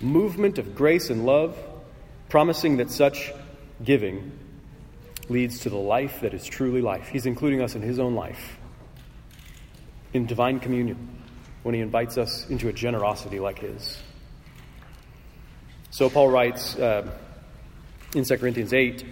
movement 0.00 0.58
of 0.58 0.74
grace 0.74 1.10
and 1.10 1.24
love, 1.24 1.56
promising 2.28 2.78
that 2.78 2.90
such 2.90 3.32
giving 3.82 4.32
leads 5.28 5.60
to 5.60 5.70
the 5.70 5.76
life 5.76 6.20
that 6.20 6.34
is 6.34 6.44
truly 6.44 6.80
life. 6.80 7.08
He's 7.08 7.26
including 7.26 7.62
us 7.62 7.74
in 7.74 7.82
his 7.82 7.98
own 7.98 8.14
life, 8.14 8.58
in 10.12 10.26
divine 10.26 10.60
communion, 10.60 11.22
when 11.62 11.74
he 11.74 11.80
invites 11.80 12.16
us 12.16 12.48
into 12.48 12.68
a 12.68 12.72
generosity 12.72 13.40
like 13.40 13.58
his. 13.58 13.98
So 15.96 16.10
Paul 16.10 16.28
writes 16.28 16.76
uh, 16.76 17.10
in 18.14 18.22
2 18.22 18.36
Corinthians 18.36 18.74
8, 18.74 19.02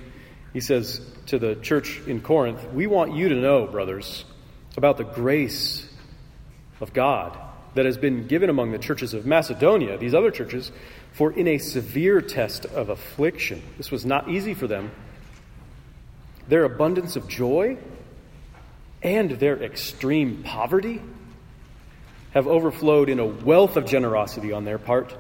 he 0.53 0.61
says 0.61 1.01
to 1.29 1.39
the 1.39 1.55
church 1.55 2.03
in 2.07 2.21
Corinth, 2.21 2.63
We 2.75 2.87
want 2.87 3.15
you 3.15 3.31
to 3.31 3.35
know, 3.37 3.67
brothers, 3.67 4.27
about 4.77 4.99
the 4.99 5.05
grace 5.05 5.89
of 6.83 6.93
God 6.93 7.39
that 7.73 7.87
has 7.87 7.97
been 7.97 8.27
given 8.27 8.51
among 8.51 8.73
the 8.73 8.79
churches 8.79 9.15
of 9.15 9.25
Macedonia, 9.25 9.97
these 9.97 10.13
other 10.13 10.31
churches, 10.31 10.71
for 11.13 11.33
in 11.33 11.49
a 11.49 11.57
severe 11.57 12.21
test 12.21 12.67
of 12.67 12.91
affliction, 12.91 13.63
this 13.79 13.91
was 13.91 14.05
not 14.05 14.29
easy 14.29 14.53
for 14.53 14.67
them, 14.67 14.91
their 16.49 16.65
abundance 16.65 17.17
of 17.17 17.27
joy 17.29 17.79
and 19.03 19.31
their 19.31 19.57
extreme 19.57 20.43
poverty 20.43 21.01
have 22.35 22.47
overflowed 22.47 23.09
in 23.09 23.21
a 23.21 23.27
wealth 23.27 23.79
of 23.79 23.87
generosity 23.87 24.53
on 24.53 24.67
their 24.67 24.79
part 24.79 25.17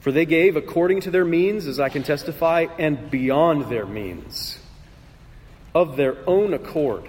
for 0.00 0.12
they 0.12 0.26
gave 0.26 0.56
according 0.56 1.00
to 1.02 1.10
their 1.10 1.24
means, 1.24 1.66
as 1.66 1.80
I 1.80 1.88
can 1.88 2.02
testify, 2.02 2.66
and 2.78 3.10
beyond 3.10 3.70
their 3.70 3.86
means, 3.86 4.58
of 5.74 5.96
their 5.96 6.16
own 6.26 6.54
accord, 6.54 7.04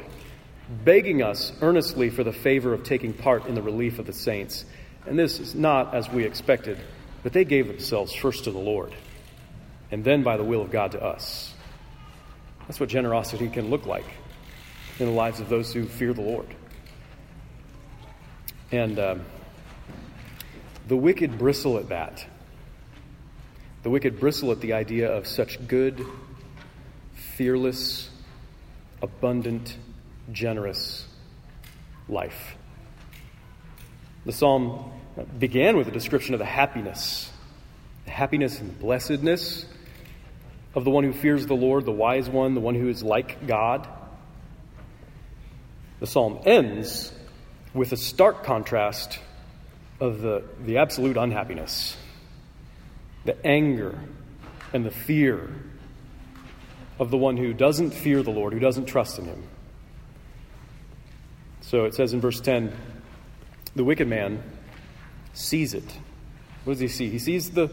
begging 0.83 1.21
us 1.21 1.51
earnestly 1.61 2.09
for 2.09 2.23
the 2.23 2.33
favor 2.33 2.73
of 2.73 2.83
taking 2.83 3.13
part 3.13 3.45
in 3.45 3.55
the 3.55 3.61
relief 3.61 3.99
of 3.99 4.05
the 4.05 4.13
saints. 4.13 4.65
And 5.05 5.17
this 5.17 5.39
is 5.39 5.55
not 5.55 5.93
as 5.93 6.09
we 6.09 6.25
expected, 6.25 6.77
but 7.23 7.33
they 7.33 7.45
gave 7.45 7.67
themselves 7.67 8.13
first 8.13 8.45
to 8.45 8.51
the 8.51 8.59
Lord, 8.59 8.93
and 9.91 10.03
then 10.03 10.23
by 10.23 10.37
the 10.37 10.43
will 10.43 10.61
of 10.61 10.71
God 10.71 10.91
to 10.91 11.03
us. 11.03 11.53
That's 12.67 12.79
what 12.79 12.89
generosity 12.89 13.49
can 13.49 13.69
look 13.69 13.85
like 13.85 14.05
in 14.99 15.05
the 15.05 15.11
lives 15.11 15.39
of 15.39 15.49
those 15.49 15.73
who 15.73 15.85
fear 15.85 16.13
the 16.13 16.21
Lord. 16.21 16.47
And 18.71 18.99
um, 18.99 19.21
the 20.87 20.95
wicked 20.95 21.39
bristle 21.39 21.77
at 21.77 21.89
that. 21.89 22.25
The 23.81 23.89
wicked 23.89 24.19
bristle 24.19 24.51
at 24.51 24.59
the 24.59 24.73
idea 24.73 25.09
of 25.09 25.25
such 25.25 25.65
good, 25.65 26.05
fearless, 27.13 28.09
abundant, 29.01 29.77
generous 30.33 31.07
life. 32.09 32.57
The 34.25 34.33
psalm 34.33 34.91
began 35.37 35.77
with 35.77 35.87
a 35.87 35.91
description 35.91 36.33
of 36.33 36.39
the 36.39 36.45
happiness, 36.45 37.31
the 38.03 38.11
happiness 38.11 38.59
and 38.59 38.77
blessedness 38.77 39.65
of 40.75 40.83
the 40.83 40.91
one 40.91 41.05
who 41.05 41.13
fears 41.13 41.45
the 41.45 41.55
Lord, 41.55 41.85
the 41.85 41.93
wise 41.93 42.29
one, 42.29 42.55
the 42.55 42.59
one 42.59 42.75
who 42.75 42.89
is 42.89 43.01
like 43.01 43.47
God. 43.47 43.87
The 46.01 46.07
psalm 46.07 46.39
ends 46.45 47.13
with 47.73 47.93
a 47.93 47.97
stark 47.97 48.43
contrast 48.43 49.19
of 50.01 50.19
the, 50.19 50.43
the 50.65 50.77
absolute 50.79 51.15
unhappiness 51.15 51.95
the 53.25 53.45
anger 53.45 53.99
and 54.73 54.85
the 54.85 54.91
fear 54.91 55.49
of 56.99 57.11
the 57.11 57.17
one 57.17 57.37
who 57.37 57.53
doesn't 57.53 57.91
fear 57.91 58.21
the 58.21 58.31
Lord, 58.31 58.53
who 58.53 58.59
doesn't 58.59 58.85
trust 58.85 59.19
in 59.19 59.25
him. 59.25 59.43
So 61.61 61.85
it 61.85 61.93
says 61.93 62.13
in 62.13 62.21
verse 62.21 62.41
10 62.41 62.73
the 63.75 63.83
wicked 63.83 64.07
man 64.07 64.41
sees 65.33 65.73
it. 65.73 65.85
What 66.63 66.73
does 66.73 66.79
he 66.79 66.87
see? 66.87 67.09
He 67.09 67.19
sees 67.19 67.51
the, 67.51 67.69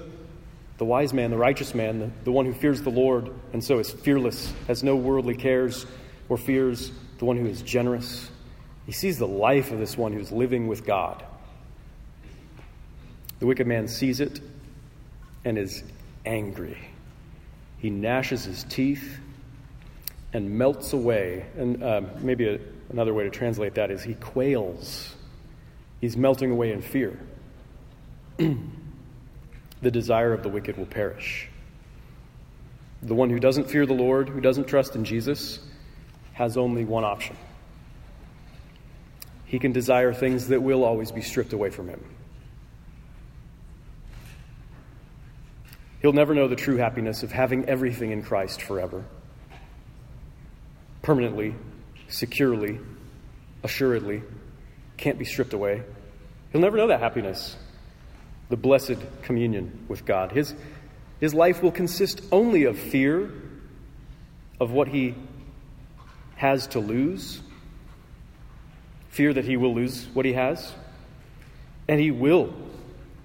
the 0.79 0.85
wise 0.85 1.13
man, 1.13 1.31
the 1.31 1.37
righteous 1.37 1.75
man, 1.75 1.99
the, 1.99 2.11
the 2.25 2.33
one 2.33 2.47
who 2.47 2.53
fears 2.53 2.83
the 2.83 2.91
Lord, 2.91 3.31
and 3.53 3.65
so 3.65 3.79
is 3.79 3.91
fearless, 3.91 4.53
has 4.69 4.83
no 4.83 4.95
worldly 4.97 5.35
cares 5.35 5.87
or 6.29 6.37
fears, 6.37 6.93
the 7.19 7.25
one 7.25 7.37
who 7.37 7.47
is 7.47 7.63
generous. 7.63 8.31
He 8.85 8.93
sees 8.93 9.19
the 9.19 9.27
life 9.27 9.73
of 9.73 9.79
this 9.79 9.97
one 9.97 10.13
who's 10.13 10.31
living 10.31 10.69
with 10.69 10.85
God. 10.87 11.25
The 13.41 13.47
wicked 13.47 13.67
man 13.67 13.89
sees 13.89 14.21
it 14.21 14.41
and 15.47 15.57
is 15.57 15.85
angry. 16.27 16.77
He 17.79 17.89
gnashes 17.89 18.45
his 18.45 18.65
teeth 18.65 19.21
and 20.33 20.51
melts 20.51 20.93
away. 20.93 21.47
And 21.57 21.83
um, 21.85 22.11
maybe 22.21 22.49
a, 22.49 22.59
another 22.91 23.15
way 23.15 23.23
to 23.23 23.31
translate 23.31 23.75
that 23.77 23.93
is 23.93 24.03
he 24.03 24.15
quails. 24.15 25.15
He's 26.01 26.17
melting 26.17 26.51
away 26.51 26.73
in 26.73 26.83
fear. 26.83 27.19
the 28.39 29.91
desire 29.91 30.33
of 30.33 30.43
the 30.43 30.49
wicked 30.49 30.77
will 30.77 30.85
perish. 30.85 31.49
The 33.03 33.15
one 33.15 33.31
who 33.31 33.39
doesn't 33.39 33.71
fear 33.71 33.87
the 33.87 33.95
Lord, 33.95 34.29
who 34.29 34.41
doesn't 34.41 34.67
trust 34.67 34.97
in 34.97 35.05
Jesus, 35.05 35.61
has 36.33 36.57
only 36.57 36.85
one 36.85 37.05
option. 37.05 37.37
He 39.45 39.61
can 39.61 39.71
desire 39.71 40.13
things 40.13 40.49
that 40.49 40.61
will 40.61 40.83
always 40.83 41.13
be 41.13 41.23
stripped 41.23 41.53
away 41.53 41.71
from 41.71 41.89
him. 41.89 42.05
He'll 46.03 46.13
never 46.13 46.35
know 46.35 46.49
the 46.49 46.57
true 46.57 46.77
happiness 46.77 47.23
of 47.23 47.33
having 47.33 47.69
everything 47.69 48.11
in 48.11 48.23
Christ 48.23 48.63
forever, 48.63 49.05
permanently, 51.03 51.55
securely, 52.09 52.79
assuredly. 53.63 54.23
can't 54.97 55.19
be 55.19 55.25
stripped 55.25 55.53
away. 55.53 55.83
He'll 56.53 56.61
never 56.61 56.77
know 56.77 56.89
that 56.89 57.01
happiness, 57.01 57.57
the 58.49 58.57
blessed 58.57 58.97
communion 59.23 59.85
with 59.89 60.05
God. 60.05 60.33
His, 60.33 60.55
his 61.21 61.35
life 61.35 61.63
will 61.63 61.73
consist 61.73 62.23
only 62.31 62.65
of 62.65 62.79
fear 62.79 63.31
of 64.61 64.71
what 64.71 64.89
he 64.89 65.15
has 66.37 66.67
to 66.69 66.81
lose, 66.81 67.41
fear 69.09 69.33
that 69.33 69.45
he 69.45 69.57
will 69.57 69.75
lose 69.75 70.07
what 70.13 70.25
he 70.25 70.35
has, 70.35 70.73
and 71.89 72.01
he 72.01 72.11
will 72.11 72.55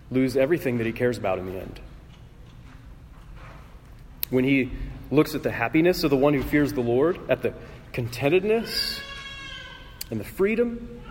lose 0.10 0.36
everything 0.36 0.78
that 0.78 0.88
he 0.88 0.94
cares 0.94 1.18
about 1.18 1.40
in 1.40 1.46
the 1.46 1.60
end. 1.60 1.80
When 4.32 4.44
he 4.44 4.72
looks 5.12 5.36
at 5.36 5.44
the 5.44 5.52
happiness 5.52 6.04
of 6.04 6.10
the 6.10 6.18
one 6.18 6.34
who 6.34 6.42
fears 6.42 6.74
the 6.74 6.82
Lord, 6.82 7.20
at 7.30 7.44
the 7.44 7.54
contentedness 7.92 9.00
and 10.10 10.20
the 10.20 10.24
freedom 10.24 11.02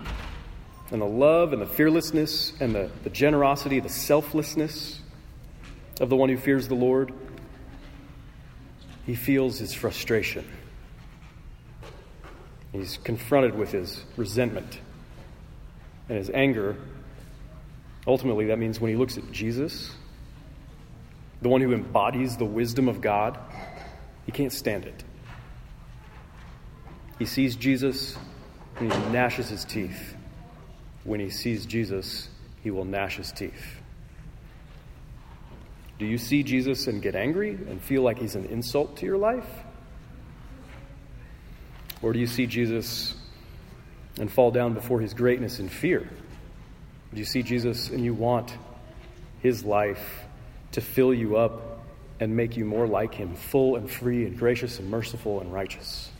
and 0.90 1.00
the 1.00 1.06
love 1.06 1.52
and 1.52 1.60
the 1.60 1.66
fearlessness 1.66 2.52
and 2.60 2.74
the, 2.74 2.90
the 3.04 3.10
generosity, 3.10 3.78
the 3.78 3.88
selflessness 3.88 5.00
of 6.00 6.08
the 6.08 6.16
one 6.16 6.30
who 6.30 6.38
fears 6.38 6.66
the 6.66 6.74
Lord, 6.74 7.12
he 9.04 9.14
feels 9.14 9.58
his 9.58 9.74
frustration. 9.74 10.48
He's 12.72 12.96
confronted 12.96 13.54
with 13.54 13.70
his 13.70 14.02
resentment 14.16 14.80
and 16.08 16.16
his 16.16 16.30
anger. 16.30 16.76
Ultimately, 18.06 18.46
that 18.46 18.58
means 18.58 18.80
when 18.80 18.90
he 18.90 18.96
looks 18.96 19.18
at 19.18 19.30
Jesus, 19.30 19.92
the 21.42 21.48
one 21.48 21.60
who 21.60 21.72
embodies 21.72 22.36
the 22.36 22.44
wisdom 22.44 22.88
of 22.88 23.00
God, 23.00 23.38
he 24.26 24.32
can't 24.32 24.52
stand 24.52 24.84
it. 24.84 25.04
He 27.18 27.26
sees 27.26 27.56
Jesus 27.56 28.16
and 28.78 28.92
he 28.92 28.98
gnashes 29.10 29.48
his 29.48 29.64
teeth. 29.64 30.14
When 31.04 31.20
he 31.20 31.30
sees 31.30 31.66
Jesus, 31.66 32.28
he 32.62 32.70
will 32.70 32.84
gnash 32.84 33.16
his 33.16 33.32
teeth. 33.32 33.80
Do 35.98 36.06
you 36.06 36.18
see 36.18 36.42
Jesus 36.42 36.86
and 36.86 37.02
get 37.02 37.14
angry 37.14 37.50
and 37.50 37.80
feel 37.82 38.02
like 38.02 38.18
he's 38.18 38.34
an 38.34 38.46
insult 38.46 38.96
to 38.98 39.06
your 39.06 39.18
life? 39.18 39.48
Or 42.02 42.12
do 42.12 42.18
you 42.18 42.26
see 42.26 42.46
Jesus 42.46 43.14
and 44.18 44.32
fall 44.32 44.50
down 44.50 44.72
before 44.72 45.00
his 45.00 45.12
greatness 45.12 45.58
in 45.60 45.68
fear? 45.68 46.08
Do 47.12 47.18
you 47.18 47.26
see 47.26 47.42
Jesus 47.42 47.90
and 47.90 48.04
you 48.04 48.14
want 48.14 48.56
his 49.42 49.64
life 49.64 50.24
to 50.72 50.80
fill 50.80 51.12
you 51.12 51.36
up 51.36 51.84
and 52.20 52.36
make 52.36 52.56
you 52.56 52.64
more 52.64 52.86
like 52.86 53.14
him, 53.14 53.34
full 53.34 53.76
and 53.76 53.90
free 53.90 54.26
and 54.26 54.38
gracious 54.38 54.78
and 54.78 54.90
merciful 54.90 55.40
and 55.40 55.52
righteous? 55.52 56.10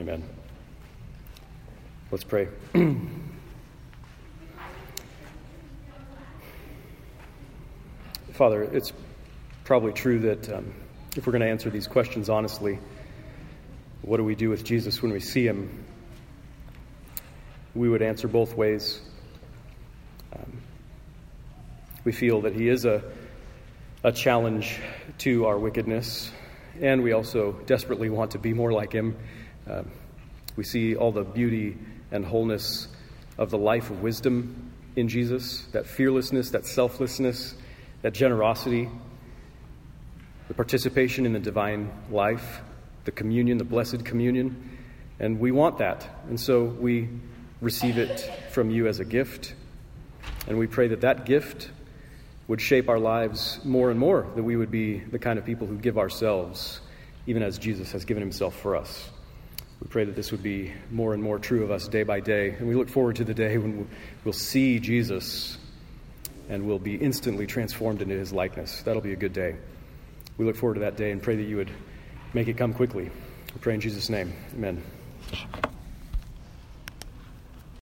Amen. 0.00 0.22
Let's 2.10 2.24
pray. 2.24 2.48
Father, 8.32 8.62
it's 8.62 8.92
probably 9.64 9.92
true 9.92 10.20
that 10.20 10.48
um, 10.52 10.72
if 11.16 11.26
we're 11.26 11.32
going 11.32 11.42
to 11.42 11.48
answer 11.48 11.70
these 11.70 11.88
questions 11.88 12.30
honestly, 12.30 12.78
what 14.02 14.18
do 14.18 14.24
we 14.24 14.36
do 14.36 14.48
with 14.48 14.62
Jesus 14.62 15.02
when 15.02 15.10
we 15.12 15.18
see 15.18 15.44
him? 15.44 15.84
We 17.74 17.88
would 17.88 18.00
answer 18.00 18.28
both 18.28 18.56
ways. 18.56 19.00
We 22.08 22.12
feel 22.12 22.40
that 22.40 22.54
he 22.54 22.70
is 22.70 22.86
a, 22.86 23.02
a 24.02 24.12
challenge 24.12 24.80
to 25.18 25.44
our 25.44 25.58
wickedness, 25.58 26.32
and 26.80 27.02
we 27.02 27.12
also 27.12 27.52
desperately 27.66 28.08
want 28.08 28.30
to 28.30 28.38
be 28.38 28.54
more 28.54 28.72
like 28.72 28.94
him. 28.94 29.14
Um, 29.68 29.90
we 30.56 30.64
see 30.64 30.96
all 30.96 31.12
the 31.12 31.22
beauty 31.22 31.76
and 32.10 32.24
wholeness 32.24 32.88
of 33.36 33.50
the 33.50 33.58
life 33.58 33.90
of 33.90 34.00
wisdom 34.00 34.72
in 34.96 35.08
Jesus, 35.08 35.66
that 35.72 35.86
fearlessness, 35.86 36.48
that 36.52 36.64
selflessness, 36.64 37.54
that 38.00 38.14
generosity, 38.14 38.88
the 40.48 40.54
participation 40.54 41.26
in 41.26 41.34
the 41.34 41.40
divine 41.40 41.92
life, 42.10 42.62
the 43.04 43.12
communion, 43.12 43.58
the 43.58 43.64
blessed 43.64 44.06
communion. 44.06 44.78
And 45.20 45.38
we 45.40 45.50
want 45.50 45.76
that. 45.76 46.08
And 46.30 46.40
so 46.40 46.64
we 46.64 47.10
receive 47.60 47.98
it 47.98 48.32
from 48.50 48.70
you 48.70 48.86
as 48.86 48.98
a 48.98 49.04
gift. 49.04 49.52
And 50.46 50.56
we 50.58 50.66
pray 50.66 50.88
that 50.88 51.02
that 51.02 51.26
gift 51.26 51.68
would 52.48 52.60
shape 52.60 52.88
our 52.88 52.98
lives 52.98 53.60
more 53.64 53.90
and 53.90 54.00
more, 54.00 54.26
that 54.34 54.42
we 54.42 54.56
would 54.56 54.70
be 54.70 54.98
the 54.98 55.18
kind 55.18 55.38
of 55.38 55.44
people 55.44 55.66
who 55.66 55.76
give 55.76 55.98
ourselves, 55.98 56.80
even 57.26 57.42
as 57.42 57.58
Jesus 57.58 57.92
has 57.92 58.04
given 58.04 58.22
himself 58.22 58.58
for 58.58 58.74
us. 58.74 59.10
We 59.80 59.86
pray 59.88 60.04
that 60.04 60.16
this 60.16 60.32
would 60.32 60.42
be 60.42 60.72
more 60.90 61.14
and 61.14 61.22
more 61.22 61.38
true 61.38 61.62
of 61.62 61.70
us 61.70 61.86
day 61.86 62.02
by 62.02 62.20
day. 62.20 62.50
And 62.50 62.66
we 62.66 62.74
look 62.74 62.88
forward 62.88 63.16
to 63.16 63.24
the 63.24 63.34
day 63.34 63.58
when 63.58 63.88
we'll 64.24 64.32
see 64.32 64.80
Jesus 64.80 65.56
and 66.48 66.66
we'll 66.66 66.78
be 66.78 66.96
instantly 66.96 67.46
transformed 67.46 68.02
into 68.02 68.16
his 68.16 68.32
likeness. 68.32 68.82
That'll 68.82 69.02
be 69.02 69.12
a 69.12 69.16
good 69.16 69.34
day. 69.34 69.56
We 70.38 70.46
look 70.46 70.56
forward 70.56 70.74
to 70.74 70.80
that 70.80 70.96
day 70.96 71.10
and 71.10 71.22
pray 71.22 71.36
that 71.36 71.42
you 71.42 71.56
would 71.56 71.70
make 72.32 72.48
it 72.48 72.56
come 72.56 72.72
quickly. 72.72 73.04
We 73.54 73.60
pray 73.60 73.74
in 73.74 73.80
Jesus' 73.80 74.08
name. 74.08 74.32
Amen. 74.54 74.82